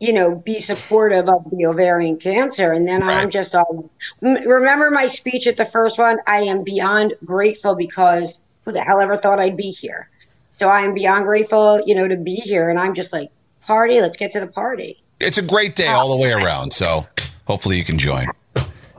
you 0.00 0.12
know, 0.12 0.36
be 0.36 0.60
supportive 0.60 1.28
of 1.28 1.50
the 1.50 1.66
ovarian 1.66 2.18
cancer. 2.18 2.72
And 2.72 2.86
then 2.86 3.02
I'm 3.02 3.30
just 3.30 3.54
all 3.54 3.90
remember 4.20 4.90
my 4.90 5.06
speech 5.06 5.46
at 5.46 5.56
the 5.56 5.64
first 5.64 5.98
one. 5.98 6.18
I 6.26 6.42
am 6.42 6.62
beyond 6.62 7.14
grateful 7.24 7.74
because 7.74 8.38
who 8.64 8.72
the 8.72 8.82
hell 8.82 9.00
ever 9.00 9.16
thought 9.16 9.40
I'd 9.40 9.56
be 9.56 9.70
here? 9.70 10.10
So 10.50 10.68
I 10.68 10.82
am 10.82 10.94
beyond 10.94 11.24
grateful, 11.24 11.82
you 11.86 11.94
know, 11.94 12.06
to 12.06 12.16
be 12.16 12.36
here. 12.36 12.68
And 12.68 12.78
I'm 12.78 12.94
just 12.94 13.12
like, 13.12 13.30
party, 13.66 14.00
let's 14.00 14.16
get 14.16 14.30
to 14.32 14.40
the 14.40 14.46
party. 14.46 15.02
It's 15.20 15.38
a 15.38 15.42
great 15.42 15.74
day 15.74 15.88
all 15.88 16.14
the 16.14 16.22
way 16.22 16.32
around. 16.32 16.72
So 16.72 17.06
hopefully 17.46 17.78
you 17.78 17.84
can 17.84 17.98
join. 17.98 18.28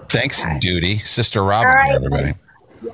Thanks, 0.09 0.43
Duty. 0.59 0.97
Sister 0.99 1.43
Robyn 1.43 1.67
right. 1.67 1.85
here, 1.87 1.95
everybody. 1.95 2.33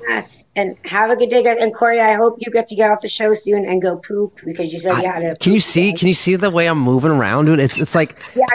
Yes. 0.08 0.44
And 0.56 0.76
have 0.84 1.10
a 1.10 1.16
good 1.16 1.28
day, 1.28 1.42
guys. 1.42 1.58
And 1.60 1.74
Corey, 1.74 2.00
I 2.00 2.14
hope 2.14 2.36
you 2.38 2.50
get 2.50 2.66
to 2.68 2.74
get 2.74 2.90
off 2.90 3.00
the 3.00 3.08
show 3.08 3.32
soon 3.32 3.64
and 3.64 3.80
go 3.80 3.96
poop 3.96 4.40
because 4.44 4.72
you 4.72 4.78
said 4.78 4.96
you 5.02 5.10
had 5.10 5.20
to. 5.20 5.36
Can 5.36 5.52
you 5.52 5.60
see? 5.60 5.92
Can 5.92 6.08
you 6.08 6.14
see 6.14 6.36
the 6.36 6.50
way 6.50 6.66
I'm 6.66 6.78
moving 6.78 7.10
around, 7.10 7.46
dude? 7.46 7.60
It's 7.60 7.78
it's 7.78 7.94
like 7.94 8.18
Yeah. 8.34 8.46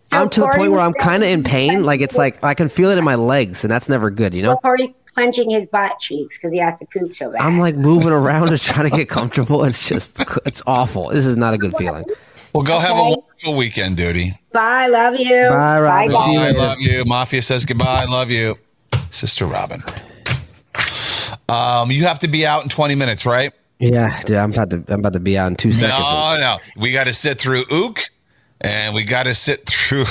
So 0.00 0.18
I'm 0.18 0.30
to 0.30 0.40
the 0.42 0.48
point 0.54 0.70
where 0.70 0.80
I'm 0.80 0.92
kind 0.94 1.24
of 1.24 1.28
in 1.28 1.42
pain. 1.42 1.82
Like 1.82 2.00
it's 2.00 2.16
like 2.16 2.42
I 2.44 2.54
can 2.54 2.68
feel 2.68 2.90
it 2.90 2.98
in 2.98 3.02
my 3.04 3.16
legs, 3.16 3.64
and 3.64 3.70
that's 3.70 3.88
never 3.88 4.08
good, 4.10 4.34
you 4.34 4.42
know. 4.42 4.56
Corey 4.58 4.94
clenching 5.06 5.50
his 5.50 5.66
butt 5.66 5.98
cheeks 5.98 6.38
because 6.38 6.52
he 6.52 6.58
has 6.58 6.78
to 6.78 6.86
poop 6.86 7.16
so 7.16 7.32
bad. 7.32 7.40
I'm 7.40 7.58
like 7.58 7.74
moving 7.74 8.10
around 8.10 8.48
just 8.48 8.64
trying 8.64 8.88
to 8.88 8.96
get 8.96 9.08
comfortable. 9.08 9.64
It's 9.64 9.88
just 9.88 10.20
it's 10.46 10.62
awful. 10.66 11.08
This 11.08 11.26
is 11.26 11.36
not 11.36 11.54
a 11.54 11.58
good 11.58 11.76
feeling. 11.76 12.04
Well, 12.54 12.62
go 12.62 12.78
have 12.78 12.96
a 12.96 13.02
wonderful 13.02 13.56
weekend, 13.56 13.96
Duty. 13.96 14.38
Bye. 14.52 14.86
Love 14.86 15.18
you. 15.18 15.48
Bye, 15.48 15.80
Robyn. 15.80 16.10
guys. 16.12 16.24
See 16.24 16.32
you 16.32 16.38
Bye, 16.38 16.50
love 16.52 16.80
you. 16.80 17.04
Mafia 17.04 17.42
says 17.42 17.64
goodbye. 17.64 18.04
Love 18.04 18.30
you. 18.30 18.56
Sister 19.10 19.44
Robyn. 19.44 19.82
Um, 21.48 21.90
you 21.90 22.04
have 22.04 22.18
to 22.20 22.28
be 22.28 22.44
out 22.46 22.62
in 22.62 22.68
20 22.68 22.94
minutes, 22.94 23.24
right? 23.26 23.52
Yeah, 23.78 24.20
dude, 24.22 24.36
I'm 24.38 24.50
about 24.52 24.70
to 24.70 24.82
I'm 24.88 25.00
about 25.00 25.12
to 25.12 25.20
be 25.20 25.36
out 25.36 25.48
in 25.48 25.56
two 25.56 25.70
seconds. 25.72 26.00
No, 26.00 26.36
no. 26.40 26.56
We 26.80 26.92
got 26.92 27.04
to 27.04 27.12
sit 27.12 27.38
through 27.38 27.64
Ook 27.70 28.00
and 28.62 28.94
we 28.94 29.04
got 29.04 29.24
to 29.24 29.34
sit 29.34 29.66
through. 29.68 30.06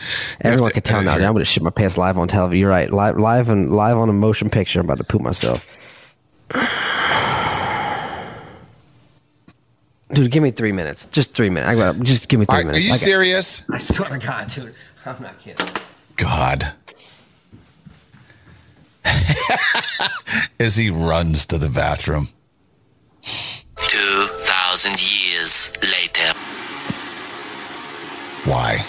Everyone 0.40 0.70
can 0.70 0.82
tell 0.82 1.02
now. 1.02 1.14
dude, 1.16 1.24
I'm 1.24 1.34
gonna 1.34 1.44
shit 1.44 1.62
my 1.62 1.68
pants 1.70 1.98
live 1.98 2.16
on 2.16 2.26
television. 2.26 2.58
You're 2.60 2.70
right, 2.70 2.90
live, 2.90 3.18
live 3.18 3.48
and 3.50 3.70
live 3.70 3.98
on 3.98 4.08
a 4.08 4.12
motion 4.14 4.48
picture. 4.48 4.80
I'm 4.80 4.86
about 4.86 4.98
to 4.98 5.04
poop 5.04 5.20
myself. 5.22 5.64
Dude, 10.12 10.30
give 10.30 10.42
me 10.42 10.50
three 10.50 10.72
minutes. 10.72 11.06
Just 11.06 11.34
three 11.34 11.48
minutes. 11.48 11.70
I 11.70 11.74
got 11.74 11.98
just 12.00 12.28
give 12.28 12.38
me 12.38 12.44
three 12.46 12.64
right, 12.64 12.76
are 12.76 12.78
you 12.78 12.88
I 12.88 12.92
got- 12.92 13.00
serious? 13.00 13.62
I 13.70 13.78
swear 13.78 14.10
to 14.10 14.18
God, 14.18 14.48
dude. 14.48 14.74
I'm 15.06 15.22
not 15.22 15.38
kidding. 15.38 15.66
God. 16.16 16.70
As 20.60 20.76
he 20.76 20.90
runs 20.90 21.46
to 21.46 21.58
the 21.58 21.68
bathroom. 21.68 22.28
2,000 23.76 25.00
years 25.00 25.72
later. 25.82 26.32
Why? 28.44 28.86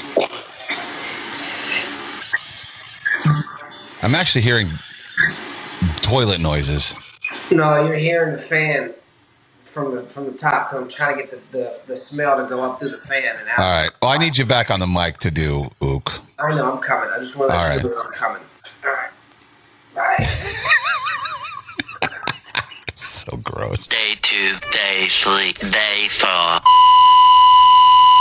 I'm 4.01 4.15
actually 4.15 4.41
hearing 4.41 4.69
toilet 6.01 6.41
noises. 6.41 6.95
No, 7.51 7.85
you're 7.85 7.95
hearing 7.97 8.33
the 8.33 8.39
fan 8.41 8.93
from 9.63 9.95
the 9.95 10.03
from 10.03 10.25
the 10.25 10.33
top 10.33 10.69
come 10.69 10.87
trying 10.87 11.17
to 11.17 11.23
get 11.23 11.31
the, 11.31 11.57
the, 11.57 11.81
the 11.87 11.95
smell 11.95 12.37
to 12.37 12.47
go 12.47 12.63
up 12.63 12.79
through 12.79 12.89
the 12.89 12.97
fan 12.97 13.37
and 13.37 13.49
out. 13.49 13.59
All 13.59 13.65
right. 13.83 13.91
Well, 14.01 14.11
I 14.11 14.17
need 14.17 14.37
you 14.37 14.45
back 14.45 14.69
on 14.71 14.79
the 14.79 14.87
mic 14.87 15.17
to 15.19 15.31
do 15.31 15.69
Ook. 15.81 16.11
I 16.39 16.53
know 16.55 16.71
I'm 16.73 16.79
coming. 16.79 17.09
I 17.11 17.19
just 17.19 17.37
want 17.37 17.51
to 17.51 17.57
All 17.57 17.63
let 17.63 17.75
right. 17.75 17.83
you 17.83 17.89
know 17.89 18.01
I'm 18.01 18.11
coming. 18.11 18.41
All 19.95 20.03
right. 20.03 20.27
So 22.95 23.37
gross. 23.37 23.87
Day 23.87 24.15
2, 24.21 24.37
day 24.71 25.07
3, 25.09 25.53
day 25.71 26.07
4. 26.09 26.29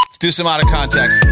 Let's 0.06 0.18
do 0.18 0.30
some 0.30 0.46
out 0.46 0.62
of 0.62 0.68
context. 0.70 1.22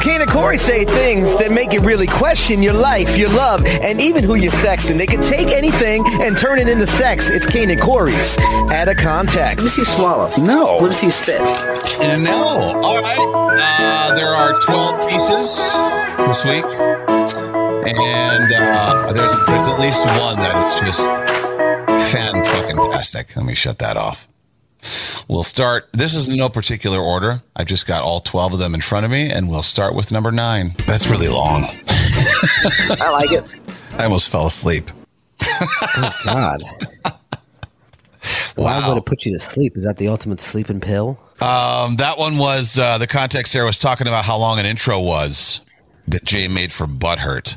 Kane 0.00 0.20
and 0.20 0.30
Corey 0.30 0.56
say 0.56 0.84
things 0.84 1.36
that 1.36 1.50
make 1.50 1.72
you 1.72 1.80
really 1.80 2.06
question 2.06 2.62
your 2.62 2.74
life, 2.74 3.18
your 3.18 3.28
love, 3.30 3.64
and 3.66 4.00
even 4.00 4.24
who 4.24 4.36
you're 4.36 4.52
sexting. 4.52 4.96
They 4.96 5.06
can 5.06 5.22
take 5.22 5.48
anything 5.48 6.04
and 6.22 6.36
turn 6.38 6.58
it 6.58 6.68
into 6.68 6.86
sex. 6.86 7.28
It's 7.28 7.46
Kane 7.46 7.70
and 7.70 7.80
Corey's 7.80 8.38
out 8.70 8.88
of 8.88 8.96
context. 8.96 9.58
Let 9.58 9.64
me 9.64 9.70
see 9.70 9.80
you 9.82 9.86
swallow. 9.86 10.30
No. 10.38 10.78
Let 10.78 10.88
me 10.88 10.94
see 10.94 11.06
you 11.06 11.12
spit. 11.12 11.40
And 12.00 12.24
no. 12.24 12.80
All 12.82 13.00
right. 13.02 13.58
Uh, 13.60 14.14
there 14.14 14.28
are 14.28 14.58
12 14.60 15.10
pieces 15.10 15.58
this 16.26 16.44
week. 16.44 16.64
And 17.88 17.96
uh, 18.56 19.12
there's 19.12 19.44
there's 19.46 19.68
at 19.68 19.78
least 19.80 20.04
one 20.06 20.36
that 20.38 20.56
is 20.64 20.80
just 20.80 21.00
fan 22.12 22.44
fucking 22.44 22.76
tastic. 22.92 23.34
Let 23.36 23.44
me 23.46 23.54
shut 23.54 23.78
that 23.80 23.96
off. 23.96 24.26
We'll 25.28 25.42
start. 25.44 25.88
This 25.92 26.14
is 26.14 26.28
in 26.28 26.36
no 26.36 26.48
particular 26.48 27.00
order. 27.00 27.40
I've 27.56 27.66
just 27.66 27.86
got 27.86 28.02
all 28.02 28.20
12 28.20 28.54
of 28.54 28.58
them 28.58 28.74
in 28.74 28.80
front 28.80 29.04
of 29.04 29.10
me, 29.10 29.30
and 29.30 29.50
we'll 29.50 29.62
start 29.62 29.94
with 29.94 30.10
number 30.12 30.30
nine. 30.30 30.74
That's 30.86 31.08
really 31.08 31.28
long. 31.28 31.64
I 31.88 33.10
like 33.12 33.32
it. 33.32 33.44
I 33.98 34.04
almost 34.04 34.30
fell 34.30 34.46
asleep. 34.46 34.90
oh, 35.42 36.12
God. 36.24 36.62
Why 38.56 38.78
Wow. 38.80 38.88
would 38.90 38.98
it 38.98 39.06
put 39.06 39.24
you 39.26 39.32
to 39.32 39.38
sleep? 39.38 39.76
Is 39.76 39.84
that 39.84 39.96
the 39.96 40.08
ultimate 40.08 40.40
sleeping 40.40 40.80
pill? 40.80 41.18
Um, 41.40 41.96
that 41.96 42.14
one 42.18 42.38
was 42.38 42.78
uh, 42.78 42.98
the 42.98 43.06
context 43.06 43.52
there 43.52 43.64
was 43.64 43.78
talking 43.78 44.06
about 44.06 44.24
how 44.24 44.36
long 44.38 44.58
an 44.58 44.66
intro 44.66 45.00
was 45.00 45.60
that 46.08 46.24
Jay 46.24 46.48
made 46.48 46.72
for 46.72 46.86
Butthurt. 46.86 47.56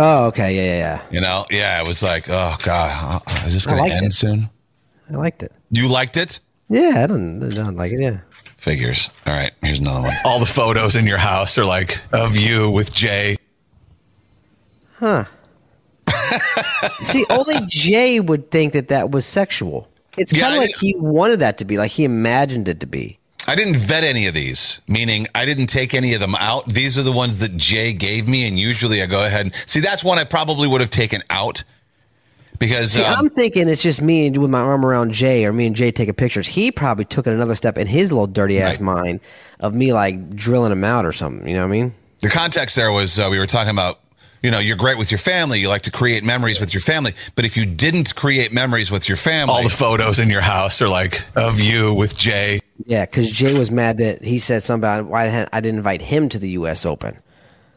Oh, 0.00 0.26
okay. 0.26 0.54
Yeah, 0.54 0.78
yeah, 0.78 1.02
You 1.10 1.20
know, 1.20 1.44
yeah, 1.50 1.82
it 1.82 1.88
was 1.88 2.02
like, 2.04 2.26
oh 2.28 2.56
god, 2.64 3.22
uh, 3.26 3.46
is 3.46 3.54
this 3.54 3.66
going 3.66 3.84
to 3.90 3.94
end 3.96 4.06
it. 4.06 4.12
soon? 4.12 4.48
I 5.12 5.16
liked 5.16 5.42
it. 5.42 5.50
You 5.70 5.88
liked 5.88 6.16
it? 6.16 6.38
Yeah, 6.68 7.02
I 7.02 7.06
don't, 7.08 7.42
I 7.42 7.48
don't 7.48 7.76
like 7.76 7.92
it. 7.92 8.00
Yeah. 8.00 8.20
Figures. 8.58 9.10
All 9.26 9.34
right, 9.34 9.52
here's 9.60 9.80
another 9.80 10.06
one. 10.06 10.14
All 10.24 10.38
the 10.38 10.46
photos 10.46 10.94
in 10.94 11.06
your 11.06 11.18
house 11.18 11.58
are 11.58 11.64
like 11.64 11.98
of 12.12 12.36
you 12.36 12.70
with 12.70 12.94
Jay. 12.94 13.36
Huh. 14.94 15.24
See, 17.00 17.24
only 17.30 17.54
Jay 17.66 18.20
would 18.20 18.50
think 18.50 18.74
that 18.74 18.88
that 18.88 19.10
was 19.10 19.26
sexual. 19.26 19.88
It's 20.16 20.32
kind 20.32 20.54
of 20.54 20.60
like 20.60 20.76
he 20.76 20.94
wanted 20.96 21.40
that 21.40 21.58
to 21.58 21.64
be, 21.64 21.76
like 21.78 21.90
he 21.90 22.04
imagined 22.04 22.68
it 22.68 22.80
to 22.80 22.86
be. 22.86 23.18
I 23.48 23.54
didn't 23.56 23.76
vet 23.76 24.04
any 24.04 24.26
of 24.26 24.34
these, 24.34 24.80
meaning 24.86 25.26
I 25.34 25.46
didn't 25.46 25.66
take 25.68 25.94
any 25.94 26.12
of 26.12 26.20
them 26.20 26.34
out. 26.34 26.68
These 26.68 26.98
are 26.98 27.02
the 27.02 27.12
ones 27.12 27.38
that 27.38 27.56
Jay 27.56 27.94
gave 27.94 28.28
me, 28.28 28.46
and 28.46 28.58
usually 28.58 29.02
I 29.02 29.06
go 29.06 29.24
ahead 29.24 29.46
and 29.46 29.54
see. 29.66 29.80
That's 29.80 30.04
one 30.04 30.18
I 30.18 30.24
probably 30.24 30.68
would 30.68 30.82
have 30.82 30.90
taken 30.90 31.22
out 31.30 31.64
because 32.58 32.92
See, 32.92 33.02
um, 33.02 33.16
I'm 33.18 33.30
thinking 33.30 33.66
it's 33.68 33.82
just 33.82 34.02
me 34.02 34.26
and 34.26 34.36
with 34.36 34.50
my 34.50 34.60
arm 34.60 34.84
around 34.84 35.12
Jay, 35.12 35.46
or 35.46 35.52
me 35.52 35.66
and 35.66 35.74
Jay 35.74 35.90
taking 35.90 36.12
pictures. 36.14 36.46
He 36.46 36.70
probably 36.70 37.06
took 37.06 37.26
it 37.26 37.32
another 37.32 37.54
step 37.54 37.78
in 37.78 37.86
his 37.86 38.12
little 38.12 38.26
dirty 38.26 38.60
ass 38.60 38.74
Right. 38.80 39.02
mind 39.02 39.20
of 39.60 39.74
me 39.74 39.92
like 39.94 40.34
drilling 40.36 40.70
him 40.72 40.84
out 40.84 41.06
or 41.06 41.12
something. 41.12 41.48
You 41.48 41.54
know 41.54 41.60
what 41.66 41.74
I 41.74 41.80
mean? 41.80 41.94
the 42.20 42.28
context 42.28 42.74
there 42.76 42.90
was 42.92 43.18
uh, 43.18 43.28
we 43.30 43.38
were 43.38 43.46
talking 43.46 43.70
about 43.70 44.00
you 44.42 44.50
know 44.50 44.58
you're 44.58 44.76
great 44.76 44.98
with 44.98 45.10
your 45.10 45.18
family 45.18 45.60
you 45.60 45.68
like 45.68 45.82
to 45.82 45.90
create 45.92 46.24
memories 46.24 46.58
with 46.58 46.74
your 46.74 46.80
family 46.80 47.12
but 47.36 47.44
if 47.44 47.56
you 47.56 47.64
didn't 47.64 48.12
create 48.16 48.52
memories 48.52 48.90
with 48.90 49.08
your 49.08 49.16
family 49.16 49.54
all 49.54 49.62
the 49.62 49.68
photos 49.70 50.18
in 50.18 50.28
your 50.28 50.40
house 50.40 50.82
are 50.82 50.88
like 50.88 51.20
of 51.36 51.60
you 51.60 51.94
with 51.94 52.18
jay 52.18 52.58
Yeah, 52.86 53.04
because 53.06 53.30
Jay 53.30 53.58
was 53.58 53.70
mad 53.70 53.98
that 53.98 54.22
he 54.24 54.38
said 54.38 54.62
something 54.62 54.88
about 54.88 55.06
why 55.06 55.46
I 55.52 55.60
didn't 55.60 55.78
invite 55.78 56.02
him 56.02 56.28
to 56.30 56.38
the 56.38 56.50
U.S. 56.50 56.84
Open. 56.86 57.18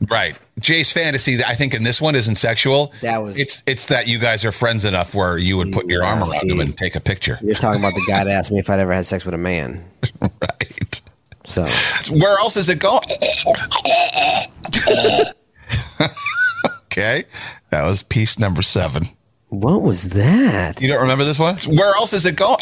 right. 0.10 0.36
Jay's 0.60 0.92
fantasy 0.92 1.44
i 1.44 1.56
think 1.56 1.74
in 1.74 1.82
this 1.84 2.00
one 2.00 2.14
isn't 2.16 2.36
sexual. 2.36 2.94
That 3.02 3.24
was- 3.24 3.36
it's 3.38 3.64
it's 3.66 3.88
that 3.88 4.08
you 4.08 4.20
guys 4.20 4.46
are 4.46 4.52
friends 4.52 4.86
enough 4.86 5.16
where 5.16 5.38
you 5.40 5.58
would 5.58 5.72
put 5.72 5.88
your 5.88 6.04
Yeah, 6.04 6.10
arm 6.12 6.20
around 6.30 6.52
him 6.52 6.60
and 6.60 6.78
take 6.78 6.96
a 6.96 7.00
picture. 7.00 7.40
You're 7.42 7.56
talking 7.56 7.82
about 7.82 7.96
the 7.96 8.06
guy 8.08 8.24
that 8.24 8.32
asked 8.32 8.52
me 8.52 8.60
if 8.60 8.70
I'd 8.70 8.80
ever 8.80 8.94
had 8.94 9.06
sex 9.08 9.26
with 9.26 9.34
a 9.34 9.38
man. 9.40 9.84
right. 10.22 11.02
So. 11.46 11.66
Where 12.12 12.38
else 12.38 12.58
is 12.58 12.70
it 12.70 12.80
going? 12.80 13.02
Okay. 16.88 17.24
That 17.70 17.86
was 17.86 18.04
piece 18.04 18.38
number 18.38 18.62
seven 18.62 19.08
what 19.52 19.82
was 19.82 20.10
that? 20.12 20.82
you 20.82 20.88
don't 20.88 21.02
remember 21.02 21.24
this 21.26 21.40
one 21.40 21.56
where 21.76 21.94
else 21.96 22.14
is 22.14 22.26
it 22.26 22.36
going 22.36 22.58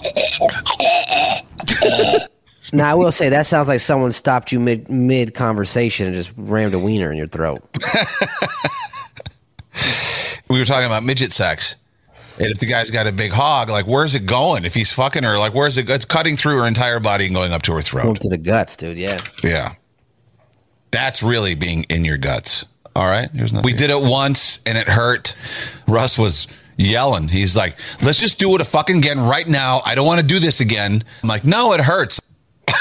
Now 2.72 2.92
I 2.92 2.94
will 2.94 3.12
say 3.12 3.30
that 3.30 3.48
sounds 3.48 3.68
like 3.68 3.80
someone 3.80 4.12
stopped 4.12 4.52
you 4.52 4.60
mid 4.60 4.90
mid 4.90 5.34
conversation 5.34 6.06
and 6.08 6.16
just 6.16 6.32
rammed 6.38 6.74
a 6.76 6.80
wiener 6.80 7.12
in 7.12 7.18
your 7.18 7.26
throat. 7.28 7.60
we 10.50 10.60
were 10.60 10.66
talking 10.66 10.86
about 10.86 11.04
midget 11.04 11.32
sex 11.32 11.76
And 12.38 12.48
if 12.48 12.60
the 12.60 12.66
guy's 12.68 12.92
got 12.92 13.08
a 13.08 13.12
big 13.12 13.32
hog, 13.32 13.70
like 13.70 13.88
where's 13.88 14.14
it 14.16 14.26
going? 14.26 14.66
If 14.66 14.74
he's 14.76 14.92
fucking 14.92 15.24
her, 15.24 15.38
like 15.40 15.54
where's 15.54 15.78
it? 15.78 15.84
go- 15.84 15.96
It's 15.96 16.06
cutting 16.06 16.36
through 16.38 16.60
her 16.60 16.68
entire 16.68 17.00
body 17.00 17.26
and 17.26 17.34
going 17.36 17.54
up 17.54 17.64
to 17.64 17.72
her 17.74 17.82
Going 17.82 18.16
throat. 18.16 18.22
to 18.22 18.30
the 18.30 18.38
guts, 18.38 18.76
dude. 18.78 18.98
Yeah. 18.98 19.18
Yeah, 19.44 19.74
that's 20.92 21.24
really 21.24 21.56
being 21.56 21.84
in 21.90 22.06
your 22.06 22.18
guts. 22.18 22.66
All 22.96 23.06
right, 23.06 23.30
here's 23.36 23.54
nothing. 23.54 23.72
We 23.72 23.78
did 23.78 23.90
it 23.90 24.02
once 24.02 24.60
and 24.66 24.78
it 24.78 24.88
hurt. 24.90 25.36
Russ 25.88 26.18
was 26.20 26.48
yelling. 26.80 27.28
He's 27.28 27.56
like, 27.56 27.78
"Let's 28.02 28.20
just 28.20 28.40
do 28.40 28.56
it 28.56 28.62
a 28.62 28.66
fucking 28.66 28.98
again 28.98 29.20
right 29.20 29.48
now. 29.48 29.82
I 29.86 29.94
don't 29.94 30.08
want 30.08 30.20
to 30.20 30.26
do 30.26 30.40
this 30.40 30.60
again." 30.62 31.04
I'm 31.22 31.30
like, 31.30 31.46
"No, 31.46 31.74
it 31.74 31.82
hurts." 31.82 32.20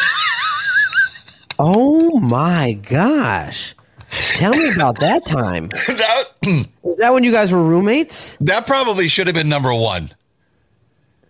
Oh 1.60 2.20
my 2.20 2.74
gosh. 2.74 3.74
Tell 4.34 4.52
me 4.52 4.70
about 4.76 5.00
that 5.00 5.26
time. 5.26 5.66
that, 5.88 6.24
that 6.98 7.12
when 7.12 7.24
you 7.24 7.32
guys 7.32 7.50
were 7.52 7.62
roommates? 7.62 8.36
that 8.36 8.66
probably 8.66 9.08
should 9.08 9.26
have 9.26 9.34
been 9.34 9.48
number 9.48 9.74
one. 9.74 10.10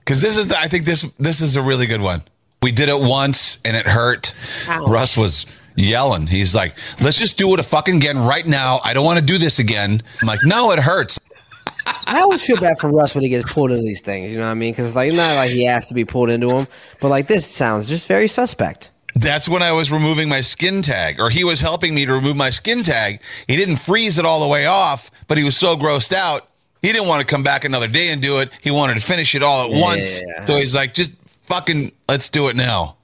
Because 0.00 0.20
this 0.20 0.36
is, 0.36 0.52
I 0.52 0.68
think 0.68 0.84
this 0.84 1.02
this 1.18 1.40
is 1.40 1.56
a 1.56 1.62
really 1.62 1.86
good 1.86 2.00
one. 2.02 2.22
We 2.62 2.72
did 2.72 2.88
it 2.88 2.98
once 2.98 3.58
and 3.64 3.76
it 3.76 3.86
hurt. 3.86 4.34
Russ 4.86 5.16
was 5.16 5.46
yelling. 5.76 6.26
He's 6.26 6.54
like, 6.54 6.76
"Let's 7.00 7.18
just 7.18 7.38
do 7.38 7.52
it 7.54 7.60
a 7.60 7.62
fucking 7.62 7.96
again 7.96 8.18
right 8.18 8.46
now. 8.46 8.80
I 8.84 8.94
don't 8.94 9.04
want 9.04 9.18
to 9.18 9.24
do 9.24 9.38
this 9.38 9.58
again." 9.58 10.02
I'm 10.20 10.28
like, 10.28 10.40
"No, 10.44 10.72
it 10.72 10.78
hurts." 10.78 11.18
I 12.06 12.20
always 12.20 12.44
feel 12.44 12.60
bad 12.60 12.78
for 12.78 12.90
Russ 12.90 13.14
when 13.14 13.24
he 13.24 13.30
gets 13.30 13.52
pulled 13.52 13.70
into 13.70 13.82
these 13.82 14.00
things. 14.00 14.30
You 14.30 14.38
know 14.38 14.44
what 14.44 14.50
I 14.50 14.54
mean? 14.54 14.72
Because 14.72 14.94
like 14.94 15.12
not 15.12 15.36
like 15.36 15.50
he 15.50 15.64
has 15.64 15.88
to 15.88 15.94
be 15.94 16.04
pulled 16.04 16.30
into 16.30 16.48
them, 16.48 16.66
but 17.00 17.08
like 17.08 17.26
this 17.26 17.46
sounds 17.46 17.88
just 17.88 18.06
very 18.06 18.28
suspect. 18.28 18.90
That's 19.14 19.48
when 19.48 19.62
I 19.62 19.72
was 19.72 19.90
removing 19.90 20.28
my 20.28 20.40
skin 20.40 20.80
tag, 20.80 21.18
or 21.18 21.28
he 21.28 21.42
was 21.42 21.60
helping 21.60 21.94
me 21.94 22.06
to 22.06 22.12
remove 22.12 22.36
my 22.36 22.50
skin 22.50 22.82
tag. 22.82 23.20
He 23.48 23.56
didn't 23.56 23.76
freeze 23.76 24.18
it 24.18 24.24
all 24.24 24.40
the 24.40 24.46
way 24.46 24.66
off, 24.66 25.10
but 25.26 25.38
he 25.38 25.44
was 25.44 25.56
so 25.56 25.76
grossed 25.76 26.12
out, 26.12 26.48
he 26.82 26.92
didn't 26.92 27.08
want 27.08 27.20
to 27.20 27.26
come 27.26 27.42
back 27.42 27.64
another 27.64 27.88
day 27.88 28.10
and 28.10 28.22
do 28.22 28.38
it. 28.38 28.50
He 28.62 28.70
wanted 28.70 28.94
to 28.94 29.00
finish 29.00 29.34
it 29.34 29.42
all 29.42 29.72
at 29.72 29.80
once. 29.80 30.20
So 30.44 30.54
he's 30.54 30.74
like, 30.74 30.94
just 30.94 31.12
fucking, 31.44 31.90
let's 32.08 32.28
do 32.28 32.48
it 32.48 32.56
now. 32.56 32.96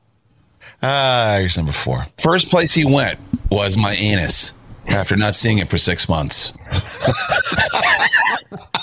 Ah, 0.83 1.37
here's 1.39 1.57
number 1.57 1.73
four. 1.73 2.07
First 2.21 2.51
place 2.51 2.73
he 2.73 2.85
went 2.85 3.19
was 3.51 3.77
my 3.77 3.95
anus 3.95 4.55
after 4.87 5.17
not 5.17 5.35
seeing 5.35 5.59
it 5.59 5.69
for 5.69 5.79
six 5.79 6.09
months. 6.09 6.53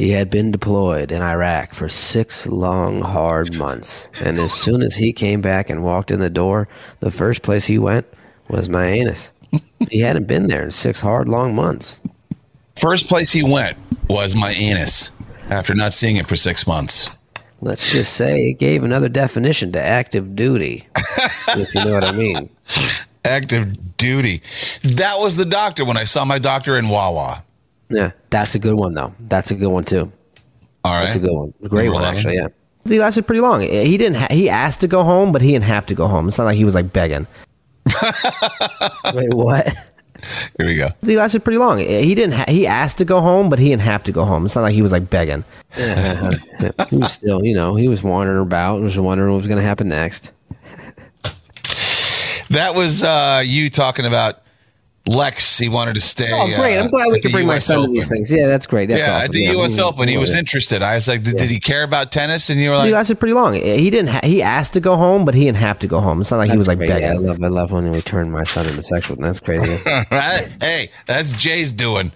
He 0.00 0.12
had 0.12 0.30
been 0.30 0.50
deployed 0.50 1.12
in 1.12 1.20
Iraq 1.20 1.74
for 1.74 1.86
six 1.90 2.46
long, 2.46 3.02
hard 3.02 3.54
months. 3.54 4.08
And 4.24 4.38
as 4.38 4.50
soon 4.50 4.80
as 4.80 4.96
he 4.96 5.12
came 5.12 5.42
back 5.42 5.68
and 5.68 5.84
walked 5.84 6.10
in 6.10 6.20
the 6.20 6.30
door, 6.30 6.68
the 7.00 7.10
first 7.10 7.42
place 7.42 7.66
he 7.66 7.76
went 7.78 8.06
was 8.48 8.70
my 8.70 8.86
anus. 8.86 9.34
He 9.90 10.00
hadn't 10.00 10.26
been 10.26 10.46
there 10.46 10.62
in 10.62 10.70
six 10.70 11.02
hard, 11.02 11.28
long 11.28 11.54
months. 11.54 12.00
First 12.76 13.08
place 13.08 13.30
he 13.30 13.42
went 13.42 13.76
was 14.08 14.34
my 14.34 14.52
anus 14.52 15.12
after 15.50 15.74
not 15.74 15.92
seeing 15.92 16.16
it 16.16 16.26
for 16.26 16.34
six 16.34 16.66
months. 16.66 17.10
Let's 17.60 17.92
just 17.92 18.14
say 18.14 18.52
it 18.52 18.58
gave 18.58 18.84
another 18.84 19.10
definition 19.10 19.70
to 19.72 19.82
active 19.82 20.34
duty, 20.34 20.88
if 21.48 21.74
you 21.74 21.84
know 21.84 21.92
what 21.92 22.04
I 22.04 22.12
mean. 22.12 22.48
Active 23.26 23.98
duty. 23.98 24.40
That 24.82 25.16
was 25.18 25.36
the 25.36 25.44
doctor 25.44 25.84
when 25.84 25.98
I 25.98 26.04
saw 26.04 26.24
my 26.24 26.38
doctor 26.38 26.78
in 26.78 26.88
Wawa. 26.88 27.44
Yeah, 27.90 28.12
that's 28.30 28.54
a 28.54 28.58
good 28.58 28.74
one, 28.74 28.94
though. 28.94 29.12
That's 29.28 29.50
a 29.50 29.54
good 29.54 29.68
one, 29.68 29.84
too. 29.84 30.10
All 30.84 30.92
right. 30.92 31.04
That's 31.04 31.16
a 31.16 31.20
good 31.20 31.32
one. 31.34 31.52
Great 31.64 31.86
Number 31.86 31.92
one, 31.94 32.02
11. 32.02 32.16
actually. 32.16 32.34
Yeah. 32.36 32.48
He 32.86 32.98
lasted 32.98 33.26
pretty 33.26 33.40
long. 33.42 33.60
He 33.60 33.98
didn't. 33.98 34.16
Ha- 34.16 34.28
he 34.30 34.48
asked 34.48 34.80
to 34.80 34.88
go 34.88 35.02
home, 35.04 35.32
but 35.32 35.42
he 35.42 35.52
didn't 35.52 35.64
have 35.64 35.84
to 35.86 35.94
go 35.94 36.06
home. 36.06 36.28
It's 36.28 36.38
not 36.38 36.44
like 36.44 36.56
he 36.56 36.64
was 36.64 36.74
like 36.74 36.92
begging. 36.92 37.26
Wait, 39.14 39.34
what? 39.34 39.66
Here 40.58 40.66
we 40.66 40.76
go. 40.76 40.88
He 41.04 41.16
lasted 41.16 41.44
pretty 41.44 41.58
long. 41.58 41.78
He 41.78 42.14
didn't. 42.14 42.34
Ha- 42.34 42.46
he 42.48 42.66
asked 42.66 42.98
to 42.98 43.04
go 43.04 43.20
home, 43.20 43.50
but 43.50 43.58
he 43.58 43.68
didn't 43.68 43.82
have 43.82 44.02
to 44.04 44.12
go 44.12 44.24
home. 44.24 44.46
It's 44.46 44.54
not 44.56 44.62
like 44.62 44.74
he 44.74 44.82
was 44.82 44.92
like 44.92 45.10
begging. 45.10 45.44
he 45.76 46.96
was 46.96 47.12
still, 47.12 47.44
you 47.44 47.54
know, 47.54 47.74
he 47.74 47.88
was 47.88 48.02
wandering 48.02 48.40
about, 48.42 48.80
was 48.80 48.98
wondering 48.98 49.32
what 49.32 49.38
was 49.38 49.46
going 49.48 49.58
to 49.60 49.64
happen 49.66 49.88
next. 49.88 50.32
That 52.50 52.74
was 52.74 53.02
uh, 53.02 53.42
you 53.44 53.70
talking 53.70 54.06
about 54.06 54.42
Lex. 55.06 55.58
He 55.58 55.68
wanted 55.68 55.94
to 55.94 56.00
stay. 56.00 56.30
Oh, 56.32 56.46
great! 56.46 56.76
uh, 56.76 56.84
I'm 56.84 56.90
glad 56.90 57.08
we 57.08 57.16
at 57.16 57.22
the 57.22 57.28
can 57.28 57.30
bring 57.32 57.46
my 57.46 57.56
US 57.56 57.64
son 57.64 57.86
to 57.86 57.92
these 57.92 58.08
things. 58.08 58.30
Yeah, 58.30 58.46
that's 58.46 58.66
great. 58.66 58.86
That's 58.86 59.00
yeah, 59.00 59.16
awesome. 59.16 59.24
at 59.24 59.32
the 59.32 59.42
yeah. 59.42 59.52
U.S. 59.52 59.78
Open, 59.78 60.08
he 60.08 60.18
was 60.18 60.32
yeah. 60.32 60.40
interested. 60.40 60.82
I 60.82 60.94
was 60.94 61.08
like, 61.08 61.22
did, 61.22 61.36
did 61.36 61.50
he 61.50 61.58
care 61.58 61.84
about 61.84 62.12
tennis? 62.12 62.50
And 62.50 62.60
you 62.60 62.70
were 62.70 62.76
like, 62.76 62.86
He 62.86 62.92
lasted 62.92 63.18
pretty 63.18 63.32
long. 63.32 63.54
He 63.54 63.90
didn't. 63.90 64.08
Ha- 64.10 64.20
he 64.24 64.42
asked 64.42 64.74
to 64.74 64.80
go 64.80 64.96
home, 64.96 65.24
but 65.24 65.34
he 65.34 65.44
didn't 65.44 65.58
have 65.58 65.78
to 65.80 65.86
go 65.86 66.00
home. 66.00 66.20
It's 66.20 66.30
not 66.30 66.36
like 66.36 66.50
he 66.50 66.56
was 66.56 66.68
like 66.68 66.78
Great. 66.78 66.90
begging. 66.90 67.08
Yeah, 67.08 67.14
I 67.14 67.16
love. 67.16 67.42
I 67.42 67.48
love 67.48 67.72
when 67.72 67.90
we 67.90 68.00
turn 68.02 68.30
my 68.30 68.44
son 68.44 68.68
into 68.68 68.82
sex 68.82 69.08
with. 69.08 69.20
That's 69.20 69.40
crazy. 69.40 69.80
right? 69.86 70.56
hey, 70.60 70.90
that's 71.06 71.32
Jay's 71.32 71.72
doing. 71.72 72.12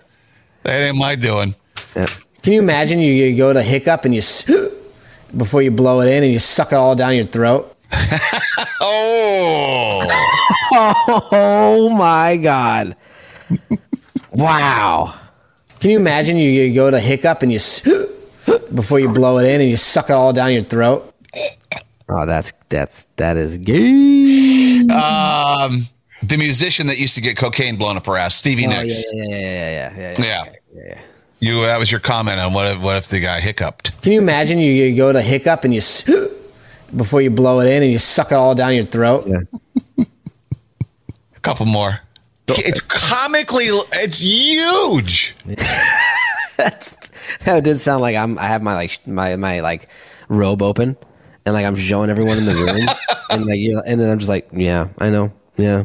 That 0.62 0.82
ain't 0.82 0.96
my 0.96 1.14
doing. 1.14 1.54
yeah. 1.96 2.06
Can 2.42 2.52
you 2.52 2.58
imagine 2.58 2.98
you, 2.98 3.10
you 3.10 3.36
go 3.36 3.54
to 3.54 3.62
hiccup 3.62 4.04
and 4.04 4.14
you 4.14 4.20
before 5.36 5.62
you 5.62 5.70
blow 5.70 6.02
it 6.02 6.08
in 6.08 6.22
and 6.22 6.32
you 6.32 6.38
suck 6.38 6.72
it 6.72 6.76
all 6.76 6.94
down 6.94 7.16
your 7.16 7.26
throat? 7.26 7.74
Oh, 9.06 10.06
Oh 11.32 11.94
my 11.96 12.36
god! 12.36 12.96
Wow. 14.32 15.14
Can 15.80 15.90
you 15.90 15.98
imagine 15.98 16.36
you, 16.36 16.48
you 16.50 16.74
go 16.74 16.90
to 16.90 16.98
hiccup 16.98 17.42
and 17.42 17.52
you 17.52 17.58
before 18.74 18.98
you 19.00 19.12
blow 19.12 19.38
it 19.38 19.44
in 19.48 19.60
and 19.60 19.68
you 19.70 19.76
suck 19.76 20.08
it 20.10 20.12
all 20.14 20.32
down 20.32 20.52
your 20.52 20.64
throat? 20.64 21.12
Oh, 22.08 22.24
that's 22.26 22.52
that's 22.70 23.04
that 23.16 23.36
is 23.36 23.58
gay. 23.58 24.80
um, 24.94 25.86
the 26.22 26.36
musician 26.38 26.86
that 26.86 26.98
used 26.98 27.14
to 27.16 27.20
get 27.20 27.36
cocaine 27.36 27.76
blown 27.76 27.96
up 27.96 28.06
her 28.06 28.16
ass, 28.16 28.34
Stevie 28.34 28.66
Oh, 28.66 28.70
yeah, 28.70 28.82
Nicks. 28.82 29.04
yeah, 29.12 29.24
yeah, 29.24 29.36
yeah, 29.36 29.96
yeah, 29.98 30.14
yeah, 30.18 30.44
Yeah. 30.74 31.00
You. 31.40 31.60
That 31.62 31.78
was 31.78 31.90
your 31.92 32.00
comment 32.00 32.40
on 32.40 32.54
what 32.54 32.66
if, 32.68 32.80
what 32.80 32.96
if 32.96 33.08
the 33.08 33.20
guy 33.20 33.40
hiccuped? 33.40 34.00
Can 34.02 34.12
you 34.12 34.18
imagine 34.20 34.58
you, 34.58 34.72
you 34.72 34.96
go 34.96 35.12
to 35.12 35.20
hiccup 35.20 35.64
and 35.64 35.74
you 35.74 35.78
s- 35.78 36.04
before 36.96 37.20
you 37.22 37.30
blow 37.30 37.60
it 37.60 37.70
in 37.72 37.82
and 37.82 37.92
you 37.92 37.98
suck 37.98 38.32
it 38.32 38.34
all 38.34 38.54
down 38.54 38.74
your 38.74 38.86
throat? 38.86 39.26
Yeah. 39.26 40.04
A 41.36 41.40
couple 41.40 41.66
more. 41.66 42.00
It's 42.48 42.80
comically. 42.80 43.66
It's 43.66 44.18
huge. 44.20 45.36
That 47.44 47.64
did 47.64 47.80
sound 47.80 48.00
like 48.00 48.16
I'm. 48.16 48.38
I 48.38 48.44
have 48.46 48.62
my 48.62 48.74
like 48.74 49.06
my 49.06 49.36
my 49.36 49.60
like 49.60 49.88
robe 50.28 50.62
open, 50.62 50.96
and 51.44 51.54
like 51.54 51.66
I'm 51.66 51.74
showing 51.76 52.08
everyone 52.10 52.38
in 52.38 52.44
the 52.46 52.54
room, 52.54 52.88
and 53.30 53.44
like 53.46 53.58
you, 53.58 53.82
and 53.86 54.00
then 54.00 54.08
I'm 54.08 54.18
just 54.18 54.28
like, 54.28 54.48
yeah, 54.52 54.88
I 54.98 55.10
know, 55.10 55.32
yeah. 55.56 55.84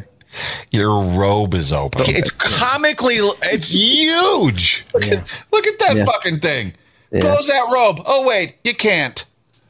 Your 0.71 1.01
robe 1.03 1.55
is 1.55 1.73
open. 1.73 2.03
It's 2.07 2.29
comically. 2.31 3.15
It's 3.15 3.69
huge. 3.71 4.85
Look 4.93 5.07
at 5.07 5.43
look 5.51 5.65
at 5.67 5.79
that 5.79 5.95
Yeah. 5.97 6.05
fucking 6.05 6.39
thing. 6.39 6.73
Yeah. 7.11 7.21
Close 7.21 7.47
that 7.47 7.69
robe. 7.73 8.01
Oh 8.05 8.25
wait, 8.27 8.55
you 8.63 8.75
can't. 8.75 9.25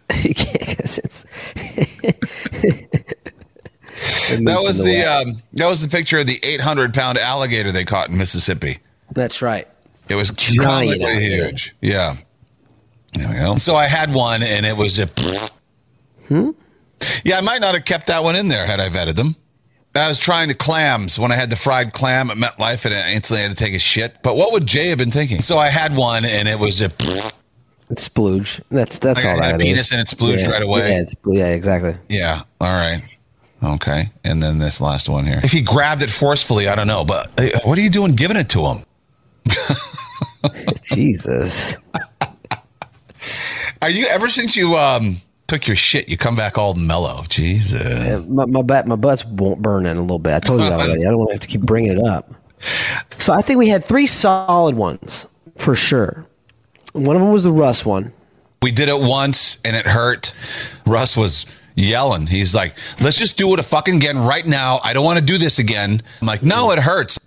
you 0.24 0.34
can't 0.36 0.78
'cause 0.78 0.98
it's. 1.00 1.26
That 4.42 4.60
was 4.62 4.84
the 4.84 5.04
um, 5.04 5.42
that 5.54 5.68
was 5.68 5.82
the 5.82 5.90
picture 5.90 6.20
of 6.20 6.28
the 6.28 6.40
800 6.42 6.94
pound 6.94 7.18
alligator 7.18 7.72
they 7.72 7.84
caught 7.84 8.10
in 8.10 8.18
Mississippi. 8.18 8.78
That's 9.12 9.42
right. 9.42 9.68
It 10.08 10.16
was 10.16 10.30
Giant 10.32 10.62
comically 10.62 11.06
alligator. 11.06 11.46
huge. 11.48 11.76
Yeah. 11.82 12.16
There 13.14 13.30
we 13.30 13.36
go. 13.36 13.56
So 13.58 13.76
I 13.76 13.86
had 13.86 14.14
one, 14.14 14.44
and 14.44 14.66
it 14.66 14.78
was 14.78 15.00
a. 15.00 15.08
Hmm? 16.28 16.52
Yeah, 17.26 17.38
I 17.38 17.42
might 17.42 17.60
not 17.60 17.74
have 17.76 17.86
kept 17.86 18.08
that 18.08 18.24
one 18.24 18.36
in 18.36 18.48
there 18.48 18.66
had 18.66 18.80
I 18.80 18.90
vetted 18.90 19.16
them. 19.16 19.36
I 19.96 20.08
was 20.08 20.20
trying 20.20 20.50
to 20.50 20.56
clams 20.56 21.18
when 21.18 21.32
I 21.32 21.36
had 21.36 21.50
the 21.50 21.56
fried 21.56 21.94
clam 21.94 22.30
at 22.30 22.38
MetLife, 22.38 22.86
and 22.86 22.94
I 22.94 23.12
instantly 23.12 23.42
had 23.42 23.50
to 23.50 23.58
take 23.58 23.74
a 23.74 23.80
shit. 23.80 24.18
But 24.22 24.36
what 24.36 24.54
would 24.54 24.66
Jay 24.68 24.90
have 24.90 25.00
been 25.00 25.12
thinking? 25.12 25.42
So 25.42 25.58
I 25.58 25.68
had 25.70 25.96
one, 25.96 26.24
and 26.26 26.48
it 26.48 26.60
was 26.60 26.82
a. 26.82 26.90
It's 27.90 28.08
splooge. 28.08 28.62
That's 28.70 29.00
that's 29.00 29.24
Like 29.24 29.26
I 29.26 29.32
all 29.34 29.40
a 29.40 29.52
that 29.54 29.60
penis 29.62 29.88
is. 29.88 29.92
and 29.92 30.02
it's 30.02 30.14
splooged 30.14 30.42
yeah. 30.42 30.52
right 30.52 30.62
away. 30.64 30.92
Yeah, 30.92 31.00
it's 31.00 31.16
yeah, 31.26 31.48
exactly. 31.48 31.96
Yeah. 32.08 32.44
All 32.62 32.68
right. 32.70 33.02
Okay. 33.64 34.10
And 34.24 34.42
then 34.42 34.60
this 34.60 34.80
last 34.80 35.10
one 35.10 35.26
here. 35.26 35.40
If 35.44 35.52
he 35.52 35.62
grabbed 35.62 36.04
it 36.04 36.10
forcefully, 36.12 36.68
I 36.70 36.76
don't 36.76 36.88
know. 36.88 37.04
But 37.04 37.40
uh, 37.40 37.60
what 37.64 37.78
are 37.78 37.82
you 37.82 37.90
doing 37.90 38.14
giving 38.16 38.38
it 38.38 38.48
to 38.50 38.60
him? 38.62 38.78
Jesus. 40.84 41.76
Are 43.82 43.90
you 43.90 44.08
ever 44.08 44.30
since 44.30 44.56
you 44.56 44.76
um 44.76 45.16
took 45.48 45.66
your 45.68 45.76
shit, 45.76 46.10
you 46.10 46.18
come 46.18 46.36
back 46.36 46.58
all 46.58 46.74
mellow? 46.74 47.24
Jesus. 47.30 47.82
Yeah, 47.82 48.20
my 48.28 48.46
my 48.46 48.62
butt 48.62 48.88
my 48.88 48.96
butt's 48.96 49.26
won't 49.26 49.62
burning 49.62 49.98
a 49.98 50.02
little 50.02 50.20
bit. 50.20 50.34
I 50.34 50.40
told 50.40 50.62
you 50.62 50.70
that 50.70 50.80
already. 50.80 51.06
I 51.06 51.10
don't 51.10 51.18
want 51.18 51.30
to 51.30 51.34
have 51.36 51.42
to 51.42 51.48
keep 51.48 51.62
bringing 51.62 51.94
it 51.94 52.04
up. 52.04 52.34
So 53.18 53.32
I 53.32 53.42
think 53.42 53.58
we 53.58 53.70
had 53.70 53.86
three 53.86 54.06
solid 54.06 54.76
ones 54.76 55.28
for 55.58 55.76
sure. 55.76 56.26
One 57.04 57.16
of 57.16 57.22
them 57.22 57.32
was 57.32 57.44
the 57.44 57.54
Russ 57.54 57.86
one. 57.86 58.14
We 58.62 58.72
did 58.72 58.90
it 58.90 59.00
once 59.00 59.60
and 59.64 59.76
it 59.76 59.86
hurt. 59.86 60.34
Russ 60.86 61.16
was 61.16 61.46
yelling. 61.76 62.28
He's 62.28 62.54
like, 62.54 62.76
"Let's 63.02 63.18
just 63.18 63.38
do 63.38 63.54
it 63.54 63.60
a 63.60 63.64
fucking 63.64 63.96
again 63.96 64.18
right 64.18 64.46
now. 64.46 64.80
I 64.84 64.94
don't 64.94 65.06
want 65.06 65.18
to 65.18 65.26
do 65.26 65.38
this 65.38 65.60
again." 65.60 66.02
I'm 66.22 66.28
like, 66.28 66.44
"No, 66.44 66.72
it 66.72 66.80
hurts." 66.80 67.20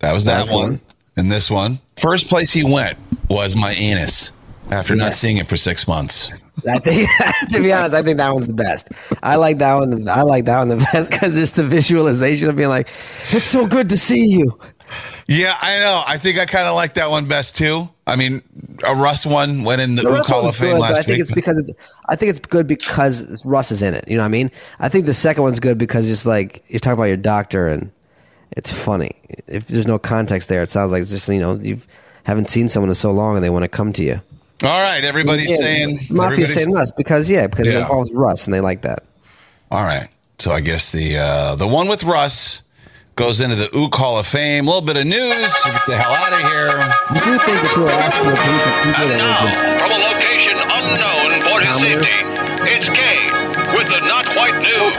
That 0.00 0.12
was 0.12 0.24
that 0.26 0.50
one. 0.50 0.80
And 1.16 1.30
this 1.30 1.50
one. 1.50 1.78
First 1.96 2.28
place 2.28 2.52
he 2.52 2.64
went 2.64 2.98
was 3.30 3.56
my 3.56 3.72
anus 3.72 4.32
after 4.70 4.94
not 4.94 5.14
seeing 5.14 5.36
it 5.38 5.46
for 5.46 5.56
6 5.56 5.88
months. 5.88 6.30
I 6.68 6.78
think, 6.78 7.08
to 7.50 7.60
be 7.60 7.72
honest, 7.72 7.94
I 7.94 8.02
think 8.02 8.18
that 8.18 8.32
one's 8.32 8.46
the 8.46 8.52
best. 8.52 8.88
I 9.22 9.36
like 9.36 9.58
that 9.58 9.74
one. 9.74 10.08
I 10.08 10.22
like 10.22 10.44
that 10.44 10.58
one 10.58 10.68
the 10.68 10.76
best 10.76 11.10
because 11.10 11.36
it's 11.36 11.52
the 11.52 11.64
visualization 11.64 12.48
of 12.48 12.56
being 12.56 12.68
like, 12.68 12.88
"It's 13.30 13.48
so 13.48 13.66
good 13.66 13.88
to 13.88 13.98
see 13.98 14.26
you." 14.26 14.58
Yeah, 15.26 15.56
I 15.60 15.78
know. 15.78 16.02
I 16.06 16.18
think 16.18 16.38
I 16.38 16.44
kind 16.44 16.68
of 16.68 16.74
like 16.74 16.94
that 16.94 17.10
one 17.10 17.26
best 17.26 17.56
too. 17.56 17.88
I 18.06 18.16
mean, 18.16 18.42
a 18.86 18.94
Russ 18.94 19.24
one 19.24 19.64
went 19.64 19.80
in 19.80 19.94
the, 19.94 20.02
The 20.02 20.22
Hall 20.22 20.46
of 20.46 20.54
Fame 20.54 20.72
good, 20.72 20.80
last 20.80 20.98
I 20.98 21.02
think 21.02 21.08
week. 21.08 21.20
it's 21.20 21.30
because 21.30 21.58
it's. 21.58 21.72
I 22.08 22.16
think 22.16 22.30
it's 22.30 22.38
good 22.38 22.66
because 22.66 23.44
Russ 23.46 23.72
is 23.72 23.82
in 23.82 23.94
it. 23.94 24.06
You 24.06 24.16
know 24.16 24.22
what 24.22 24.26
I 24.26 24.30
mean? 24.30 24.50
I 24.80 24.90
think 24.90 25.06
the 25.06 25.14
second 25.14 25.42
one's 25.42 25.60
good 25.60 25.78
because 25.78 26.08
it's 26.10 26.26
like 26.26 26.62
you're 26.68 26.80
talking 26.80 26.98
about 26.98 27.04
your 27.04 27.16
doctor 27.16 27.68
and 27.68 27.90
it's 28.52 28.70
funny. 28.70 29.12
If 29.48 29.68
there's 29.68 29.86
no 29.86 29.98
context 29.98 30.50
there, 30.50 30.62
it 30.62 30.68
sounds 30.68 30.92
like 30.92 31.00
it's 31.00 31.10
just 31.10 31.28
you 31.30 31.38
know 31.40 31.54
you 31.54 31.78
haven't 32.24 32.48
seen 32.50 32.68
someone 32.68 32.90
in 32.90 32.94
so 32.94 33.10
long 33.10 33.36
and 33.36 33.42
they 33.44 33.50
want 33.50 33.62
to 33.62 33.68
come 33.68 33.92
to 33.94 34.02
you. 34.04 34.20
All 34.62 34.82
right, 34.82 35.02
everybody's 35.04 35.50
Yeah, 35.50 35.56
saying 35.56 35.98
Mafia's 36.10 36.52
saying 36.54 36.72
Russ 36.72 36.90
because 36.90 37.30
yeah, 37.30 37.46
because 37.46 37.66
it 37.68 37.76
involves 37.76 38.12
Russ 38.12 38.46
and 38.46 38.52
they 38.52 38.60
like 38.60 38.82
that. 38.82 39.04
All 39.70 39.82
right. 39.82 40.08
So 40.38 40.52
I 40.52 40.60
guess 40.60 40.92
the 40.92 41.16
uh, 41.18 41.54
the 41.54 41.66
one 41.66 41.88
with 41.88 42.04
Russ 42.04 42.62
goes 43.16 43.40
into 43.40 43.56
the 43.56 43.70
Ook 43.74 43.94
Hall 43.94 44.18
of 44.18 44.26
Fame. 44.26 44.64
A 44.64 44.70
little 44.70 44.82
bit 44.82 44.96
of 44.96 45.04
news. 45.06 45.52
to 45.62 45.70
Get 45.70 45.82
the 45.86 45.96
hell 45.96 46.12
out 46.12 46.32
of 46.32 46.40
here. 46.50 46.74
You 47.14 47.20
do 47.38 47.38
think 47.44 47.62
if 47.64 47.76
you 47.76 47.82
were 47.82 47.88
asking 47.90 48.32
a 48.32 48.34
group 48.34 48.66
of 48.66 48.74
people 48.82 49.02
And 49.02 49.10
that 49.10 49.18
now, 49.18 49.46
just 49.46 49.62
from 49.78 49.90
a 49.92 50.00
location 50.02 50.56
unknown 50.58 51.30
for 51.42 51.60
his 51.60 51.68
Commoners. 51.68 52.08
safety, 52.10 52.70
it's 52.74 52.88
Kane 52.88 53.30
with 53.76 53.88
the 53.88 54.00
not 54.06 54.26
quite 54.26 54.56
news. 54.62 54.94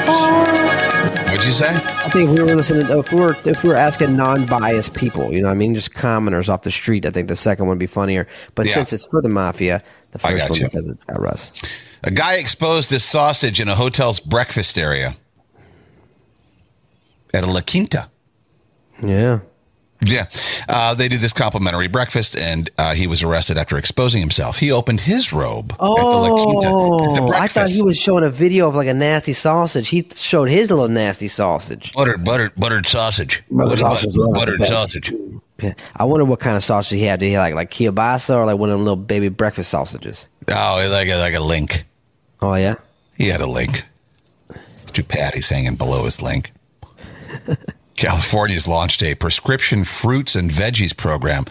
What'd 1.30 1.46
you 1.46 1.52
say? 1.52 1.70
I 1.74 2.10
think 2.10 2.30
if 2.30 2.40
we 2.40 2.46
were 2.46 2.56
listening, 2.56 2.88
if 2.90 3.12
we 3.12 3.20
were 3.20 3.36
if 3.46 3.64
we 3.64 3.70
were 3.70 3.76
asking 3.76 4.16
non-biased 4.16 4.94
people, 4.94 5.34
you 5.34 5.42
know, 5.42 5.48
what 5.50 5.56
I 5.56 5.58
mean, 5.58 5.76
just 5.76 5.94
commoners 5.94 6.48
off 6.48 6.62
the 6.62 6.72
street, 6.72 7.06
I 7.06 7.10
think 7.12 7.28
the 7.28 7.36
second 7.36 7.66
one 7.66 7.76
would 7.76 7.80
be 7.80 7.88
funnier. 7.88 8.28
But 8.56 8.68
Yeah. 8.68 8.74
since 8.76 8.94
it's 8.94 9.06
for 9.08 9.22
the 9.22 9.30
mafia, 9.30 9.84
the 10.12 10.20
first 10.20 10.50
one 10.50 10.60
you. 10.60 10.66
because 10.66 10.88
it's 10.88 11.04
got 11.04 11.20
Russ. 11.20 11.52
A 12.04 12.12
guy 12.12 12.36
exposed 12.36 12.92
his 12.92 13.04
sausage 13.04 13.60
in 13.60 13.68
a 13.68 13.76
hotel's 13.76 14.20
breakfast 14.22 14.78
area 14.78 15.18
at 17.36 17.44
a 17.44 17.48
La 17.48 17.62
Quinta. 17.62 18.10
Yeah. 19.04 19.40
Yeah. 20.06 20.26
Uh, 20.70 20.94
they 20.94 21.08
did 21.08 21.20
this 21.20 21.34
complimentary 21.34 21.88
breakfast, 21.88 22.38
and 22.38 22.70
uh, 22.78 22.94
he 22.94 23.08
was 23.08 23.24
arrested 23.24 23.58
after 23.58 23.78
exposing 23.78 24.22
himself. 24.22 24.60
He 24.60 24.72
opened 24.72 25.02
his 25.02 25.34
robe 25.34 25.72
at 25.74 25.78
the 25.78 25.84
La 25.86 26.44
Quinta. 26.44 26.68
At 26.68 26.74
the 27.16 27.22
Oh, 27.24 27.32
I 27.34 27.48
thought 27.48 27.70
he 27.70 27.82
was 27.82 27.98
showing 27.98 28.24
a 28.24 28.30
video 28.30 28.68
of 28.68 28.76
like 28.76 28.88
a 28.88 28.94
nasty 28.94 29.34
sausage. 29.34 29.90
He 29.90 30.08
showed 30.14 30.50
his 30.50 30.70
little 30.70 30.90
nasty 30.90 31.28
sausage. 31.28 31.94
Buttered, 31.94 32.24
buttered, 32.24 32.56
buttered 32.56 32.88
sausage. 32.88 33.44
Buttered 33.50 33.80
sausage, 33.80 34.14
yeah, 34.16 34.26
buttered 34.34 34.64
sausage. 34.66 35.14
Yeah. 35.62 35.74
I 35.96 36.04
wonder 36.04 36.26
what 36.26 36.40
kind 36.40 36.56
of 36.58 36.64
sausage 36.64 37.00
he 37.00 37.06
had. 37.06 37.20
Did 37.20 37.30
he 37.30 37.38
like 37.38 37.56
like 37.56 37.72
kielbasa 37.72 38.36
or 38.36 38.46
like 38.46 38.58
one 38.58 38.70
of 38.70 38.74
them 38.74 38.84
little 38.84 38.98
baby 38.98 39.30
breakfast 39.30 39.70
sausages? 39.72 40.28
Oh, 40.50 40.88
like 40.92 41.08
a, 41.08 41.16
like 41.16 41.34
a 41.34 41.40
link. 41.40 41.86
Oh 42.42 42.56
yeah. 42.56 42.76
He 43.18 43.28
had 43.30 43.42
a 43.42 43.48
link. 43.48 43.84
Two 44.88 45.04
patties 45.04 45.50
hanging 45.50 45.76
below 45.76 46.04
his 46.04 46.22
link. 46.22 46.52
California's 47.96 48.68
launched 48.68 49.02
a 49.04 49.16
prescription 49.16 49.84
fruits 49.84 50.36
and 50.36 50.50
veggies 50.52 50.96
program. 50.96 51.46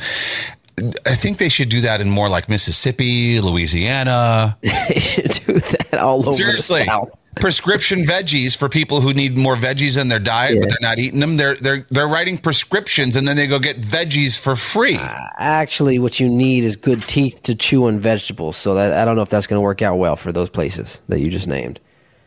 I 1.06 1.14
think 1.14 1.38
they 1.38 1.48
should 1.48 1.68
do 1.68 1.80
that 1.82 2.00
in 2.00 2.10
more 2.10 2.28
like 2.28 2.48
Mississippi, 2.48 3.40
Louisiana. 3.40 4.58
They 4.60 4.68
should 5.00 5.30
do 5.46 5.52
that 5.60 5.98
all 6.00 6.18
over 6.20 6.32
Seriously, 6.32 6.80
the 6.80 6.86
South. 6.86 7.16
prescription 7.36 8.04
veggies 8.04 8.56
for 8.56 8.68
people 8.68 9.00
who 9.00 9.14
need 9.14 9.38
more 9.38 9.54
veggies 9.54 9.96
in 10.00 10.08
their 10.08 10.18
diet, 10.18 10.58
but 10.58 10.68
they're 10.68 10.78
not 10.80 10.98
eating 10.98 11.20
them. 11.20 11.36
They're 11.36 11.54
they're 11.54 11.86
they're 11.90 12.08
writing 12.08 12.38
prescriptions, 12.38 13.14
and 13.14 13.26
then 13.26 13.36
they 13.36 13.46
go 13.46 13.60
get 13.60 13.78
veggies 13.80 14.36
for 14.38 14.56
free. 14.56 14.96
Uh, 14.96 15.28
actually, 15.38 16.00
what 16.00 16.18
you 16.18 16.28
need 16.28 16.64
is 16.64 16.74
good 16.74 17.04
teeth 17.04 17.44
to 17.44 17.54
chew 17.54 17.84
on 17.86 18.00
vegetables. 18.00 18.56
So 18.56 18.74
that 18.74 18.94
I 18.94 19.04
don't 19.04 19.14
know 19.14 19.22
if 19.22 19.30
that's 19.30 19.46
going 19.46 19.58
to 19.58 19.64
work 19.64 19.80
out 19.80 19.96
well 19.96 20.16
for 20.16 20.32
those 20.32 20.50
places 20.50 21.02
that 21.06 21.20
you 21.20 21.30
just 21.30 21.46
named. 21.46 21.78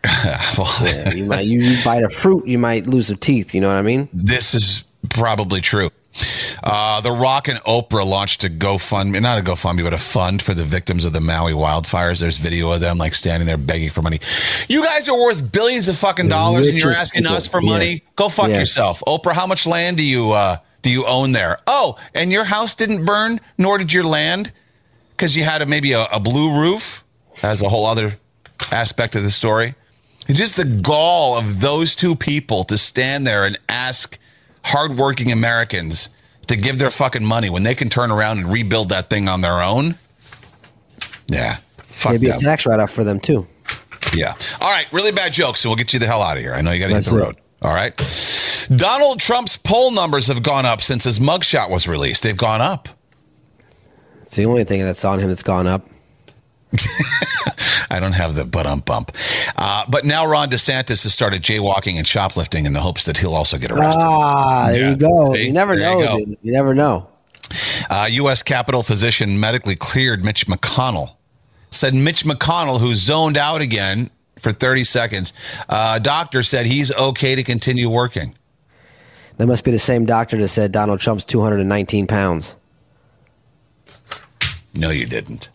Well, 0.57 0.67
Yeah, 0.83 1.13
you 1.13 1.25
might 1.25 1.45
you, 1.45 1.59
you 1.59 1.83
bite 1.83 2.03
a 2.03 2.09
fruit, 2.09 2.47
you 2.47 2.57
might 2.57 2.87
lose 2.87 3.07
some 3.07 3.17
teeth. 3.17 3.53
You 3.53 3.61
know 3.61 3.67
what 3.67 3.77
I 3.77 3.81
mean? 3.81 4.09
this 4.13 4.53
is 4.53 4.83
probably 5.09 5.61
true. 5.61 5.89
Uh, 6.63 6.99
the 7.01 7.11
Rock 7.11 7.47
and 7.47 7.59
Oprah 7.59 8.03
launched 8.05 8.43
a 8.43 8.49
GoFundMe, 8.49 9.21
not 9.21 9.37
a 9.37 9.41
GoFundMe, 9.43 9.83
but 9.83 9.93
a 9.93 9.97
fund 9.99 10.41
for 10.41 10.55
the 10.55 10.63
victims 10.63 11.05
of 11.05 11.13
the 11.13 11.21
Maui 11.21 11.53
wildfires. 11.53 12.19
There's 12.19 12.37
video 12.39 12.71
of 12.71 12.79
them 12.81 12.97
like 12.97 13.13
standing 13.13 13.45
there 13.45 13.57
begging 13.57 13.91
for 13.91 14.01
money. 14.01 14.19
You 14.67 14.83
guys 14.83 15.07
are 15.07 15.15
worth 15.17 15.51
billions 15.51 15.87
of 15.87 15.97
fucking 15.97 16.27
dollars, 16.27 16.67
and 16.67 16.77
you're 16.77 16.91
asking 16.91 17.21
people. 17.23 17.37
us 17.37 17.45
for 17.47 17.61
Yeah. 17.61 17.69
money. 17.69 18.03
Go 18.15 18.29
fuck 18.29 18.49
Yeah. 18.49 18.59
yourself, 18.59 19.03
Oprah. 19.05 19.33
How 19.33 19.45
much 19.45 19.67
land 19.67 19.97
do 19.97 20.03
you 20.03 20.31
uh, 20.31 20.57
do 20.81 20.89
you 20.89 21.05
own 21.05 21.33
there? 21.33 21.57
Oh, 21.67 21.97
and 22.15 22.31
your 22.31 22.45
house 22.45 22.73
didn't 22.73 23.05
burn, 23.05 23.39
nor 23.59 23.77
did 23.77 23.93
your 23.93 24.03
land, 24.03 24.51
because 25.11 25.35
you 25.35 25.43
had 25.43 25.61
a, 25.61 25.67
maybe 25.67 25.91
a, 25.91 26.05
a 26.05 26.19
blue 26.19 26.59
roof. 26.59 27.03
As 27.43 27.61
a 27.61 27.69
whole 27.69 27.85
other 27.85 28.17
aspect 28.71 29.15
of 29.15 29.21
the 29.21 29.29
story. 29.29 29.75
It's 30.27 30.37
just 30.37 30.57
the 30.57 30.65
gall 30.65 31.37
of 31.37 31.61
those 31.61 31.95
two 31.95 32.15
people 32.15 32.63
to 32.65 32.77
stand 32.77 33.25
there 33.25 33.45
and 33.45 33.57
ask 33.69 34.17
hardworking 34.65 35.31
Americans 35.31 36.09
to 36.47 36.55
give 36.57 36.79
their 36.79 36.89
fucking 36.89 37.25
money 37.25 37.49
when 37.49 37.63
they 37.63 37.75
can 37.75 37.89
turn 37.89 38.11
around 38.11 38.39
and 38.39 38.51
rebuild 38.51 38.89
that 38.89 39.09
thing 39.09 39.27
on 39.29 39.41
their 39.41 39.61
own. 39.61 39.95
Yeah. 41.27 41.55
Fuck 41.77 42.13
Maybe 42.13 42.27
a 42.27 42.31
them. 42.31 42.41
tax 42.41 42.65
write 42.65 42.79
off 42.79 42.91
for 42.91 43.03
them 43.03 43.19
too. 43.19 43.47
Yeah. 44.15 44.33
All 44.61 44.69
right. 44.71 44.91
Really 44.93 45.11
bad 45.11 45.33
jokes. 45.33 45.61
So 45.61 45.69
we'll 45.69 45.75
get 45.77 45.93
you 45.93 45.99
the 45.99 46.07
hell 46.07 46.21
out 46.21 46.37
of 46.37 46.43
here. 46.43 46.53
I 46.53 46.61
know 46.61 46.71
you 46.71 46.79
got 46.79 46.87
to 46.87 46.95
hit 46.95 47.05
the 47.05 47.17
it. 47.17 47.19
road. 47.19 47.35
All 47.61 47.73
right. 47.73 47.95
Donald 48.75 49.19
Trump's 49.19 49.57
poll 49.57 49.91
numbers 49.91 50.27
have 50.27 50.43
gone 50.43 50.65
up 50.65 50.81
since 50.81 51.03
his 51.05 51.19
mugshot 51.19 51.69
was 51.69 51.87
released. 51.87 52.23
They've 52.23 52.35
gone 52.37 52.61
up. 52.61 52.89
It's 54.21 54.35
the 54.35 54.45
only 54.45 54.63
thing 54.65 54.81
that's 54.83 55.03
on 55.05 55.19
him 55.19 55.29
that's 55.29 55.43
gone 55.43 55.67
up. 55.67 55.87
I 57.89 57.99
don't 57.99 58.11
have 58.13 58.35
the 58.35 58.45
but 58.45 58.65
um 58.65 58.79
bump. 58.81 59.11
Uh, 59.55 59.85
but 59.89 60.05
now 60.05 60.25
Ron 60.27 60.49
DeSantis 60.49 61.03
has 61.03 61.13
started 61.13 61.41
jaywalking 61.41 61.97
and 61.97 62.05
shoplifting 62.05 62.65
in 62.65 62.73
the 62.73 62.81
hopes 62.81 63.05
that 63.05 63.17
he'll 63.17 63.33
also 63.35 63.57
get 63.57 63.71
arrested. 63.71 64.01
Ah, 64.03 64.69
there 64.71 64.83
Yeah. 64.83 64.89
you 64.91 64.95
go. 64.97 65.33
See? 65.33 65.47
You 65.47 65.53
never 65.53 65.75
There 65.75 65.95
know, 65.95 66.17
dude. 66.17 66.37
You 66.41 66.51
never 66.51 66.75
know. 66.75 67.07
Uh, 67.89 68.07
U.S. 68.11 68.43
Capitol 68.43 68.83
physician 68.83 69.39
medically 69.39 69.75
cleared 69.75 70.25
Mitch 70.25 70.47
McConnell. 70.47 71.15
Said 71.71 71.93
Mitch 71.93 72.23
McConnell, 72.25 72.79
who 72.79 72.93
zoned 72.95 73.37
out 73.37 73.61
again 73.61 74.09
for 74.39 74.51
30 74.51 74.83
seconds, 74.83 75.33
uh, 75.69 75.99
doctor 75.99 76.43
said 76.43 76.65
he's 76.65 76.93
okay 76.95 77.35
to 77.35 77.43
continue 77.43 77.89
working. 77.89 78.35
That 79.37 79.47
must 79.47 79.63
be 79.63 79.71
the 79.71 79.79
same 79.79 80.05
doctor 80.05 80.37
that 80.37 80.47
said 80.49 80.71
Donald 80.71 80.99
Trump's 80.99 81.23
219 81.25 82.07
pounds. 82.07 82.55
No, 84.73 84.89
you 84.89 85.05
didn't. 85.05 85.49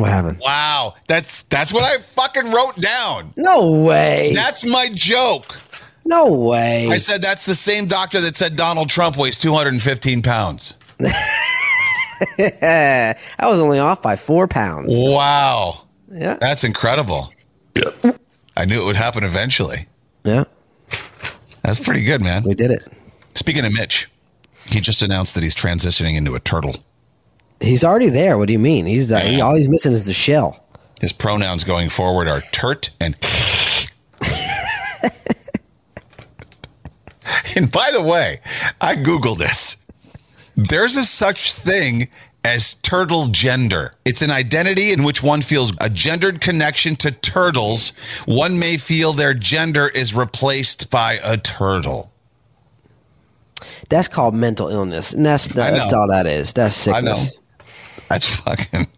What 0.00 0.10
happened? 0.10 0.38
Wow, 0.40 0.94
that's 1.08 1.42
that's 1.44 1.72
what 1.72 1.82
I 1.84 1.98
fucking 2.00 2.50
wrote 2.50 2.76
down. 2.80 3.32
No 3.36 3.70
way. 3.70 4.32
That's 4.34 4.64
my 4.64 4.88
joke. 4.92 5.56
no 6.04 6.32
way. 6.32 6.88
I 6.88 6.96
said 6.96 7.22
that's 7.22 7.46
the 7.46 7.54
same 7.54 7.86
doctor 7.86 8.20
that 8.20 8.36
said 8.36 8.56
Donald 8.56 8.88
Trump 8.88 9.16
weighs 9.16 9.38
215 9.38 10.22
pounds. 10.22 10.74
I 12.38 13.14
was 13.42 13.60
only 13.60 13.78
off 13.78 14.02
by 14.02 14.16
four 14.16 14.46
pounds. 14.48 14.88
Wow, 14.90 15.82
Yeah. 16.12 16.36
that's 16.40 16.64
incredible. 16.64 17.32
I 18.56 18.64
knew 18.66 18.82
it 18.82 18.84
would 18.84 18.96
happen 18.96 19.24
eventually. 19.24 19.86
Yeah. 20.24 20.44
That's 21.62 21.80
pretty 21.80 22.04
good, 22.04 22.20
man. 22.22 22.42
We 22.42 22.54
did 22.54 22.70
it. 22.70 22.86
Speaking 23.34 23.64
of 23.64 23.72
Mitch, 23.74 24.10
he 24.70 24.80
just 24.80 25.02
announced 25.02 25.34
that 25.34 25.42
he's 25.42 25.54
transitioning 25.54 26.16
into 26.16 26.34
a 26.34 26.40
turtle. 26.40 26.74
He's 27.60 27.84
already 27.84 28.08
there. 28.08 28.38
What 28.38 28.46
do 28.46 28.52
you 28.52 28.58
mean? 28.58 28.86
He's 28.86 29.12
uh, 29.12 29.20
he, 29.20 29.40
all 29.40 29.54
he's 29.54 29.68
missing 29.68 29.92
is 29.92 30.06
the 30.06 30.14
shell. 30.14 30.64
His 31.00 31.12
pronouns 31.12 31.64
going 31.64 31.90
forward 31.90 32.28
are 32.28 32.40
turt 32.52 32.90
and. 33.00 33.14
and 37.56 37.70
by 37.70 37.90
the 37.92 38.02
way, 38.02 38.40
I 38.80 38.96
Googled 38.96 39.38
this. 39.38 39.76
There's 40.56 40.96
a 40.96 41.04
such 41.04 41.54
thing 41.54 42.08
as 42.44 42.74
turtle 42.74 43.28
gender. 43.28 43.92
It's 44.04 44.22
an 44.22 44.30
identity 44.30 44.92
in 44.92 45.04
which 45.04 45.22
one 45.22 45.42
feels 45.42 45.72
a 45.80 45.90
gendered 45.90 46.40
connection 46.40 46.96
to 46.96 47.10
turtles. 47.10 47.90
One 48.26 48.58
may 48.58 48.76
feel 48.76 49.12
their 49.12 49.34
gender 49.34 49.88
is 49.88 50.14
replaced 50.14 50.90
by 50.90 51.20
a 51.22 51.36
turtle. 51.36 52.12
That's 53.88 54.08
called 54.08 54.34
mental 54.34 54.68
illness, 54.68 55.12
and 55.12 55.26
that's 55.26 55.48
that's 55.48 55.92
all 55.92 56.08
that 56.08 56.26
is. 56.26 56.54
That's 56.54 56.88
I 56.88 57.00
know. 57.00 57.14
sickness. 57.14 57.38
That's 58.10 58.36
fucking. 58.36 58.88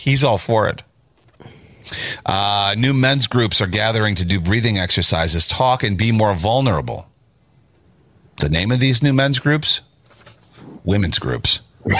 He's 0.00 0.24
all 0.24 0.38
for 0.38 0.68
it. 0.68 0.82
Uh, 2.24 2.74
new 2.78 2.94
men's 2.94 3.26
groups 3.26 3.60
are 3.60 3.66
gathering 3.66 4.14
to 4.14 4.24
do 4.24 4.40
breathing 4.40 4.78
exercises, 4.78 5.46
talk, 5.46 5.82
and 5.82 5.98
be 5.98 6.12
more 6.12 6.34
vulnerable. 6.34 7.08
The 8.40 8.48
name 8.48 8.70
of 8.70 8.80
these 8.80 9.02
new 9.02 9.12
men's 9.12 9.38
groups? 9.38 9.82
Women's 10.84 11.18
groups. 11.18 11.60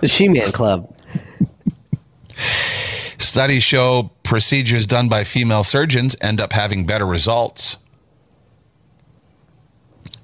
The 0.00 0.08
She-Man 0.08 0.52
Club. 0.52 0.94
Studies 3.18 3.64
show 3.64 4.10
procedures 4.22 4.86
done 4.86 5.08
by 5.08 5.24
female 5.24 5.64
surgeons 5.64 6.16
end 6.20 6.40
up 6.40 6.52
having 6.52 6.86
better 6.86 7.06
results. 7.06 7.78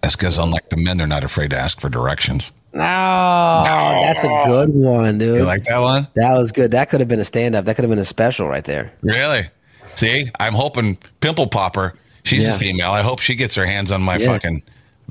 That's 0.04 0.16
because, 0.16 0.36
unlike 0.38 0.68
the 0.68 0.76
men, 0.76 0.98
they're 0.98 1.06
not 1.06 1.24
afraid 1.24 1.48
to 1.52 1.56
ask 1.58 1.80
for 1.80 1.88
directions. 1.88 2.52
Oh, 2.74 2.78
that's 2.78 4.22
a 4.22 4.42
good 4.44 4.68
one, 4.74 5.16
dude. 5.16 5.38
You 5.38 5.46
like 5.46 5.64
that 5.64 5.78
one? 5.78 6.06
that 6.16 6.36
was 6.36 6.52
good. 6.52 6.72
That 6.72 6.90
could 6.90 7.00
have 7.00 7.08
been 7.08 7.20
a 7.20 7.24
stand-up. 7.24 7.64
That 7.64 7.74
could 7.76 7.84
have 7.84 7.90
been 7.90 7.98
a 7.98 8.04
special 8.04 8.46
right 8.46 8.64
there. 8.64 8.92
Really? 9.00 9.48
See, 9.94 10.26
I'm 10.38 10.52
hoping 10.52 10.98
Pimple 11.20 11.46
Popper, 11.46 11.94
she's 12.22 12.46
Yeah. 12.46 12.54
a 12.54 12.58
female. 12.58 12.90
I 12.90 13.00
hope 13.00 13.20
she 13.20 13.34
gets 13.34 13.54
her 13.54 13.64
hands 13.64 13.90
on 13.90 14.02
my 14.02 14.16
Yeah. 14.18 14.26
fucking 14.26 14.62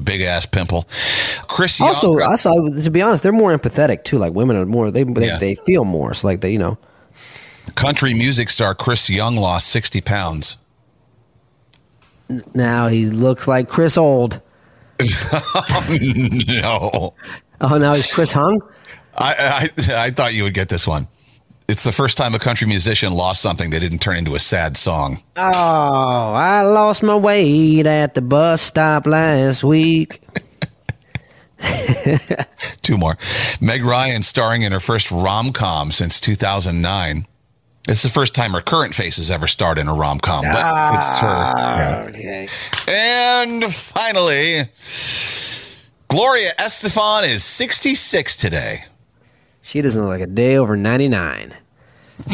big 0.03 0.21
ass 0.21 0.45
pimple. 0.45 0.87
Chris 1.47 1.81
Also, 1.81 2.11
Young, 2.19 2.29
also, 2.29 2.51
to 2.69 2.89
be 2.91 3.01
honest, 3.01 3.23
they're 3.23 3.31
more 3.31 3.57
empathetic 3.57 4.03
too. 4.03 4.19
Like 4.19 4.33
women 4.33 4.57
are 4.57 4.65
more 4.67 4.91
they 4.91 5.03
they, 5.05 5.25
Yeah. 5.25 5.37
they 5.39 5.55
feel 5.55 5.85
more. 5.85 6.13
So 6.13 6.27
like 6.27 6.41
they 6.41 6.51
you 6.51 6.59
know. 6.59 6.77
country 7.73 8.13
music 8.13 8.51
star 8.51 8.75
Chris 8.75 9.09
Young 9.09 9.37
lost 9.37 9.69
60 9.69 10.01
pounds. 10.01 10.57
Now 12.53 12.87
he 12.89 13.07
looks 13.07 13.47
like 13.47 13.67
Chris 13.69 13.97
Old. 13.97 14.39
no. 16.61 17.13
Oh, 17.61 17.77
now 17.77 17.93
he's 17.93 18.11
Chris 18.11 18.31
Hung. 18.31 18.61
I, 19.17 19.69
I 19.87 20.05
I 20.07 20.11
thought 20.11 20.33
you 20.33 20.43
would 20.43 20.53
get 20.53 20.69
this 20.69 20.87
one. 20.87 21.07
It's 21.67 21.83
the 21.83 21.91
first 21.91 22.17
time 22.17 22.33
a 22.35 22.39
country 22.39 22.67
musician 22.67 23.13
lost 23.13 23.41
something 23.41 23.69
that 23.69 23.79
didn't 23.79 23.99
turn 23.99 24.17
into 24.17 24.35
a 24.35 24.39
sad 24.39 24.75
song. 24.75 25.23
Oh, 25.37 26.33
I 26.33 26.61
lost 26.61 27.03
my 27.03 27.15
weight 27.15 27.87
at 27.87 28.15
the 28.15 28.21
bus 28.21 28.61
stop 28.61 29.05
last 29.07 29.63
week. 29.63 30.21
Two 32.81 32.97
more. 32.97 33.17
Meg 33.61 33.83
Ryan 33.85 34.21
starring 34.23 34.63
in 34.63 34.73
her 34.73 34.81
first 34.81 35.09
rom 35.09 35.53
com 35.53 35.91
since 35.91 36.19
2009. 36.19 37.25
It's 37.87 38.01
the 38.01 38.09
first 38.09 38.33
time 38.33 38.51
her 38.51 38.61
current 38.61 38.95
face 38.95 39.17
has 39.17 39.29
ever 39.29 39.45
starred 39.45 39.77
in 39.77 39.89
a 39.89 39.93
rom 39.93 40.19
com, 40.19 40.45
but 40.45 40.95
it's 40.95 41.17
her. 41.19 41.27
Ah, 41.27 41.77
yeah. 41.77 42.05
Okay. 42.07 42.47
And 42.87 43.65
finally, 43.73 44.69
Gloria 46.07 46.53
Estefan 46.59 47.25
is 47.25 47.43
66 47.43 48.37
today. 48.37 48.85
She 49.63 49.81
doesn't 49.81 50.01
look 50.01 50.09
like 50.09 50.21
a 50.21 50.27
day 50.27 50.55
over 50.55 50.77
99. 50.77 51.53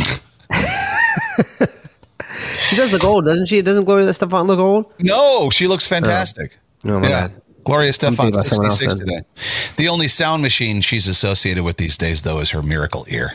she 2.58 2.76
does 2.76 2.92
look 2.94 3.04
old, 3.04 3.26
doesn't 3.26 3.48
she? 3.48 3.62
Doesn't 3.64 3.86
Gloria 3.86 4.08
Estefan 4.08 4.46
look 4.46 4.60
old? 4.60 4.86
No, 5.00 5.50
she 5.50 5.68
looks 5.68 5.88
fantastic. 5.88 6.58
Oh, 6.86 7.00
my 7.00 7.08
bad. 7.08 7.42
Gloria 7.64 7.88
I'm 7.88 7.94
Stefan, 7.94 8.16
thinking 8.16 8.36
about 8.36 8.46
someone 8.46 8.68
else 8.68 8.80
66 8.80 9.00
today. 9.00 9.74
The 9.78 9.88
only 9.88 10.08
sound 10.08 10.42
machine 10.44 10.82
she's 10.82 11.08
associated 11.08 11.64
with 11.64 11.78
these 11.78 11.98
days, 11.98 12.22
though, 12.22 12.40
is 12.40 12.52
her 12.52 12.62
miracle 12.62 13.06
ear. 13.10 13.34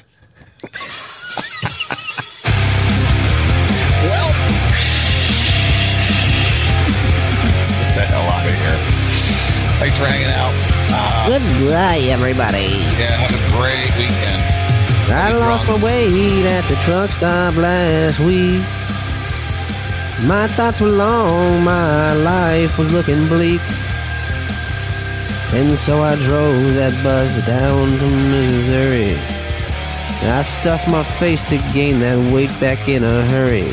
Thanks 9.95 10.13
for 10.13 10.13
hanging 10.13 10.35
out. 10.35 10.53
Uh, 10.91 11.39
Goodbye, 11.39 11.99
everybody. 12.11 12.83
yeah, 12.99 13.15
have 13.15 13.31
a 13.31 13.57
great 13.57 13.95
weekend. 13.97 14.43
I 15.13 15.31
lost 15.39 15.69
my 15.69 15.81
weight 15.85 16.45
at 16.47 16.65
the 16.65 16.75
truck 16.83 17.11
stop 17.11 17.55
last 17.55 18.19
week. 18.19 18.61
My 20.27 20.49
thoughts 20.49 20.81
were 20.81 20.89
long, 20.89 21.63
my 21.63 22.13
life 22.13 22.77
was 22.77 22.93
looking 22.93 23.29
bleak. 23.29 23.61
And 25.53 25.79
so 25.79 26.03
I 26.03 26.17
drove 26.17 26.75
that 26.75 26.93
bus 27.05 27.47
down 27.47 27.97
to 27.97 28.11
Missouri. 28.11 29.17
I 30.29 30.43
stuffed 30.43 30.89
my 30.89 31.05
face 31.05 31.45
to 31.51 31.59
gain 31.73 32.01
that 32.01 32.33
weight 32.33 32.51
back 32.59 32.89
in 32.89 33.05
a 33.05 33.25
hurry. 33.27 33.71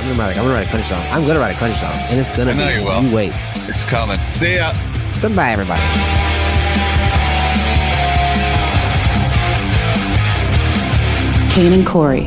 I'm 0.00 0.16
gonna 0.16 0.18
write, 0.18 0.36
I'm 0.38 0.44
gonna 0.44 0.54
write 0.54 0.66
a 0.66 0.70
country 0.70 0.88
song. 0.88 1.06
I'm 1.10 1.26
gonna 1.26 1.38
write 1.40 1.54
a 1.56 1.58
country 1.58 1.78
song, 1.78 1.92
and 2.08 2.18
it's 2.18 2.30
gonna 2.30 2.52
I 2.52 2.54
know 2.54 2.68
be. 2.68 2.74
you 2.78 2.84
will. 2.84 3.02
You 3.02 3.14
wait. 3.14 3.32
It's 3.68 3.84
coming. 3.84 4.18
See 4.34 4.56
ya. 4.56 4.72
Goodbye, 5.20 5.50
everybody. 5.52 5.80
Kane 11.50 11.72
and 11.72 11.86
Corey. 11.86 12.26